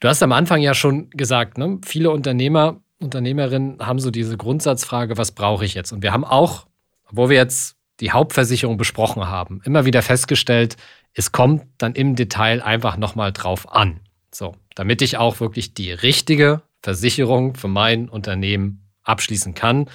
[0.00, 5.16] Du hast am Anfang ja schon gesagt, ne, viele Unternehmer, Unternehmerinnen haben so diese Grundsatzfrage,
[5.16, 5.92] was brauche ich jetzt?
[5.92, 6.66] Und wir haben auch,
[7.10, 10.76] wo wir jetzt die Hauptversicherung besprochen haben, immer wieder festgestellt,
[11.14, 14.00] es kommt dann im Detail einfach nochmal drauf an.
[14.32, 19.88] So, damit ich auch wirklich die richtige Versicherung für mein Unternehmen abschließen kann,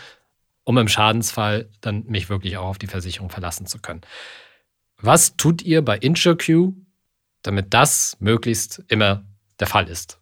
[0.64, 4.01] um im Schadensfall dann mich wirklich auch auf die Versicherung verlassen zu können.
[5.01, 6.74] Was tut ihr bei InsureQ,
[7.41, 9.24] damit das möglichst immer
[9.59, 10.20] der Fall ist?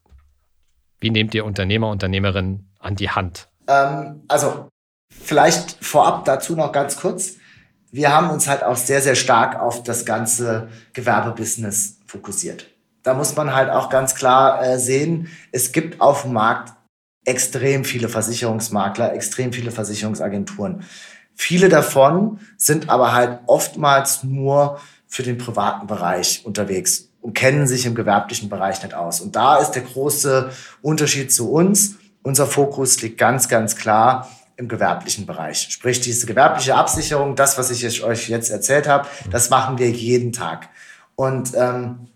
[1.00, 3.48] Wie nehmt ihr Unternehmer, Unternehmerinnen an die Hand?
[3.68, 4.70] Ähm, also
[5.10, 7.36] vielleicht vorab dazu noch ganz kurz.
[7.92, 12.68] Wir haben uns halt auch sehr, sehr stark auf das ganze Gewerbebusiness fokussiert.
[13.04, 16.74] Da muss man halt auch ganz klar äh, sehen, es gibt auf dem Markt
[17.26, 20.84] extrem viele Versicherungsmakler, extrem viele Versicherungsagenturen.
[21.36, 27.86] Viele davon sind aber halt oftmals nur für den privaten Bereich unterwegs und kennen sich
[27.86, 29.22] im gewerblichen Bereich nicht aus.
[29.22, 31.96] Und da ist der große Unterschied zu uns.
[32.24, 35.68] Unser Fokus liegt ganz, ganz klar im gewerblichen Bereich.
[35.70, 40.32] Sprich, diese gewerbliche Absicherung, das, was ich euch jetzt erzählt habe, das machen wir jeden
[40.32, 40.70] Tag.
[41.16, 42.08] Und ähm,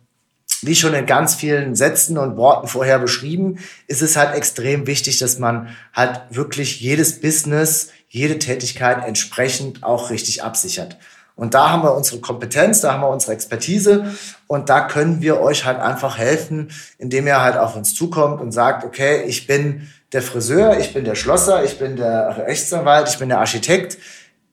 [0.65, 5.19] wie schon in ganz vielen Sätzen und Worten vorher beschrieben, ist es halt extrem wichtig,
[5.19, 10.97] dass man halt wirklich jedes Business, jede Tätigkeit entsprechend auch richtig absichert.
[11.35, 14.15] Und da haben wir unsere Kompetenz, da haben wir unsere Expertise
[14.47, 18.53] und da können wir euch halt einfach helfen, indem ihr halt auf uns zukommt und
[18.53, 23.19] sagt, okay, ich bin der Friseur, ich bin der Schlosser, ich bin der Rechtsanwalt, ich
[23.19, 23.97] bin der Architekt.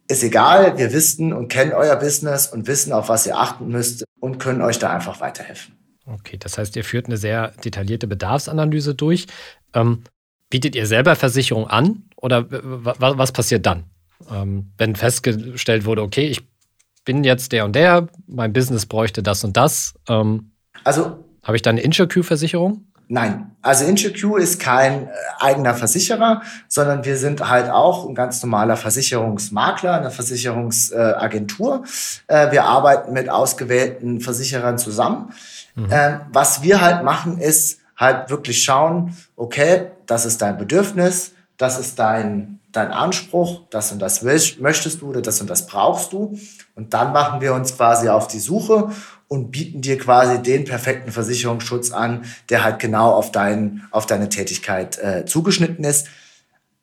[0.08, 4.04] Ist egal, wir wissen und kennen euer Business und wissen, auf was ihr achten müsst
[4.18, 5.81] und können euch da einfach weiterhelfen.
[6.12, 9.26] Okay, das heißt, ihr führt eine sehr detaillierte Bedarfsanalyse durch.
[9.74, 10.04] Ähm,
[10.50, 13.84] bietet ihr selber Versicherung an oder was passiert dann?
[14.30, 16.42] Ähm, wenn festgestellt wurde, okay, ich
[17.04, 19.94] bin jetzt der und der, mein Business bräuchte das und das.
[20.08, 20.52] Ähm,
[20.84, 22.86] also habe ich dann eine InsurQ-Versicherung?
[23.08, 25.10] Nein, also InsurQ ist kein äh,
[25.40, 31.84] eigener Versicherer, sondern wir sind halt auch ein ganz normaler Versicherungsmakler, eine Versicherungsagentur.
[32.28, 35.32] Äh, wir arbeiten mit ausgewählten Versicherern zusammen.
[35.74, 35.88] Mhm.
[35.90, 41.78] Ähm, was wir halt machen, ist halt wirklich schauen, okay, das ist dein Bedürfnis, das
[41.78, 46.38] ist dein, dein Anspruch, das und das möchtest du oder das und das brauchst du.
[46.74, 48.90] Und dann machen wir uns quasi auf die Suche
[49.28, 54.28] und bieten dir quasi den perfekten Versicherungsschutz an, der halt genau auf, dein, auf deine
[54.28, 56.08] Tätigkeit äh, zugeschnitten ist.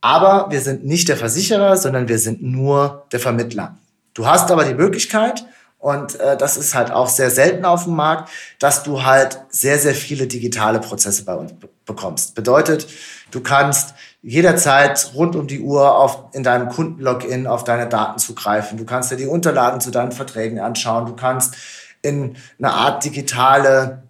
[0.02, 3.78] Aber wir sind nicht der Versicherer, sondern wir sind nur der Vermittler.
[4.14, 5.46] Du hast aber die Möglichkeit,
[5.80, 8.30] und äh, das ist halt auch sehr selten auf dem Markt,
[8.60, 11.54] dass du halt sehr, sehr viele digitale Prozesse bei uns
[11.86, 12.36] bekommst.
[12.36, 12.88] Bedeutet,
[13.32, 18.78] du kannst jederzeit rund um die Uhr auf, in deinem Kundenlogin auf deine Daten zugreifen.
[18.78, 21.06] Du kannst dir die Unterlagen zu deinen Verträgen anschauen.
[21.06, 21.56] Du kannst
[22.02, 24.04] in eine Art digitale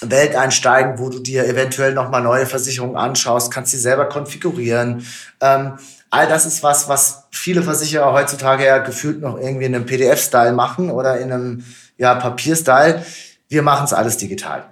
[0.00, 5.04] Welt einsteigen, wo du dir eventuell nochmal neue Versicherungen anschaust, kannst sie selber konfigurieren.
[5.40, 5.78] Ähm,
[6.12, 10.52] all das ist was, was viele Versicherer heutzutage ja gefühlt noch irgendwie in einem PDF-Style
[10.52, 11.64] machen oder in einem
[11.96, 13.04] ja, Papier-Style.
[13.48, 14.64] Wir machen es alles digital.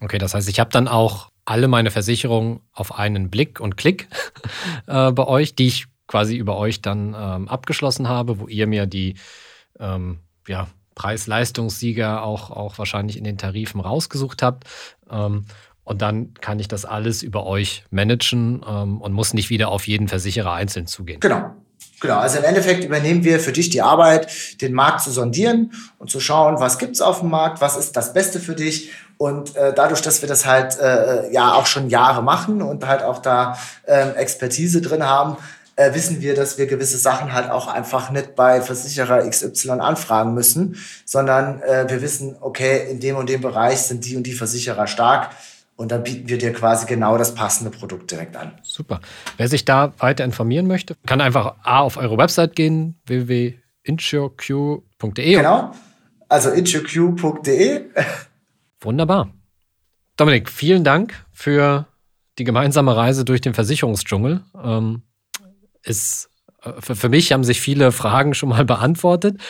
[0.00, 4.08] Okay, das heißt, ich habe dann auch alle meine Versicherungen auf einen Blick und Klick
[4.88, 8.86] äh, bei euch, die ich quasi über euch dann ähm, abgeschlossen habe, wo ihr mir
[8.86, 9.14] die
[9.78, 10.18] ähm,
[10.48, 10.66] ja,
[10.96, 14.64] Preis-Leistungssieger auch, auch wahrscheinlich in den Tarifen rausgesucht habt.
[15.08, 15.44] Ähm,
[15.88, 19.86] und dann kann ich das alles über euch managen ähm, und muss nicht wieder auf
[19.86, 21.20] jeden Versicherer einzeln zugehen.
[21.20, 21.54] Genau.
[22.00, 24.28] Genau, also im Endeffekt übernehmen wir für dich die Arbeit,
[24.60, 28.12] den Markt zu sondieren und zu schauen, was gibt's auf dem Markt, was ist das
[28.12, 28.92] Beste für dich.
[29.16, 33.02] Und äh, dadurch, dass wir das halt äh, ja auch schon Jahre machen und halt
[33.02, 35.38] auch da äh, Expertise drin haben,
[35.74, 40.34] äh, wissen wir, dass wir gewisse Sachen halt auch einfach nicht bei Versicherer XY anfragen
[40.34, 44.34] müssen, sondern äh, wir wissen, okay, in dem und dem Bereich sind die und die
[44.34, 45.30] Versicherer stark.
[45.78, 48.58] Und dann bieten wir dir quasi genau das passende Produkt direkt an.
[48.64, 49.00] Super.
[49.36, 55.36] Wer sich da weiter informieren möchte, kann einfach A auf eure Website gehen, www.insureq.de.
[55.36, 55.70] Genau.
[56.28, 57.84] Also insureq.de.
[58.80, 59.32] Wunderbar.
[60.16, 61.86] Dominik, vielen Dank für
[62.40, 64.42] die gemeinsame Reise durch den Versicherungsdschungel.
[64.60, 65.02] Ähm,
[65.84, 66.28] ist
[66.64, 69.40] äh, für, für mich haben sich viele Fragen schon mal beantwortet.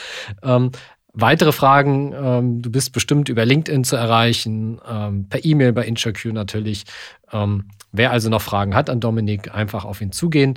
[0.43, 0.73] Ähm,
[1.21, 6.27] weitere Fragen, ähm, du bist bestimmt über LinkedIn zu erreichen, ähm, per E-Mail bei InsureQ
[6.27, 6.85] natürlich.
[7.33, 10.55] Ähm, wer also noch Fragen hat an Dominik, einfach auf ihn zugehen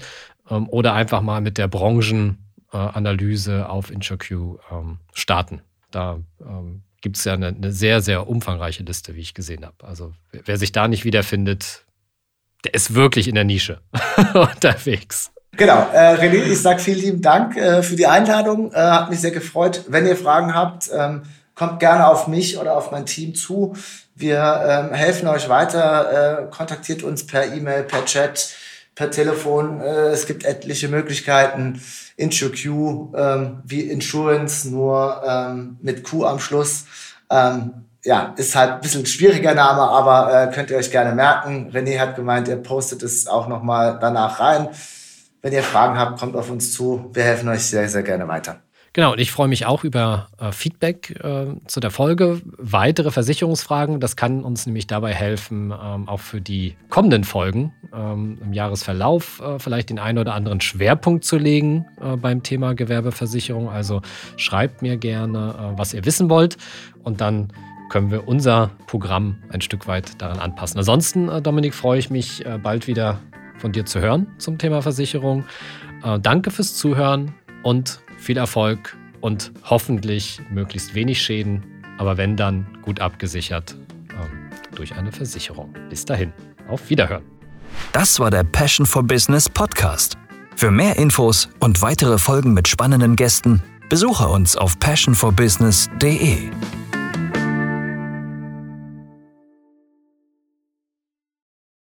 [0.50, 4.32] ähm, oder einfach mal mit der Branchenanalyse äh, auf InsureQ
[4.72, 5.62] ähm, starten.
[5.92, 6.20] Da
[7.02, 9.76] gibt es ja eine, eine, sehr, sehr umfangreiche Liste, wie ich gesehen habe.
[9.84, 11.86] Also wer sich da nicht wiederfindet,
[12.64, 13.82] der ist wirklich in der Nische
[14.34, 15.34] unterwegs.
[15.58, 18.72] Genau, äh, René, ich sage vielen lieben Dank äh, für die Einladung.
[18.72, 19.84] Äh, hat mich sehr gefreut.
[19.90, 21.24] Wenn ihr Fragen habt, ähm,
[21.56, 23.76] kommt gerne auf mich oder auf mein Team zu.
[24.16, 26.46] Wir ähm, helfen euch weiter.
[26.48, 28.54] Äh, kontaktiert uns per E-Mail, per Chat,
[28.96, 29.82] per Telefon.
[29.82, 31.82] Äh, es gibt etliche Möglichkeiten.
[32.16, 32.66] InsurQ
[33.16, 36.86] ähm, wie Insurance, nur ähm, mit Q am Schluss.
[37.30, 41.72] Ähm, ja, ist halt ein bisschen schwieriger Name, aber äh, könnt ihr euch gerne merken.
[41.74, 44.70] René hat gemeint, er postet es auch nochmal danach rein.
[45.42, 47.10] Wenn ihr Fragen habt, kommt auf uns zu.
[47.14, 48.62] Wir helfen euch sehr, sehr gerne weiter.
[48.94, 52.42] Genau, und ich freue mich auch über äh, Feedback äh, zu der Folge.
[52.58, 58.38] Weitere Versicherungsfragen, das kann uns nämlich dabei helfen, ähm, auch für die kommenden Folgen ähm,
[58.42, 63.70] im Jahresverlauf äh, vielleicht den einen oder anderen Schwerpunkt zu legen äh, beim Thema Gewerbeversicherung.
[63.70, 64.02] Also
[64.36, 66.58] schreibt mir gerne, äh, was ihr wissen wollt
[67.04, 67.54] und dann
[67.90, 70.78] können wir unser Programm ein Stück weit daran anpassen.
[70.78, 73.20] Ansonsten, äh, Dominik, freue ich mich bald wieder
[73.62, 75.46] von dir zu hören zum Thema Versicherung.
[76.04, 77.34] Äh, danke fürs Zuhören
[77.64, 81.64] und viel Erfolg und hoffentlich möglichst wenig Schäden,
[81.98, 83.76] aber wenn dann gut abgesichert
[84.10, 85.74] äh, durch eine Versicherung.
[85.90, 86.34] Bis dahin,
[86.68, 87.24] auf Wiederhören.
[87.94, 90.18] Das war der Passion for Business Podcast.
[90.56, 96.50] Für mehr Infos und weitere Folgen mit spannenden Gästen besuche uns auf passionforbusiness.de.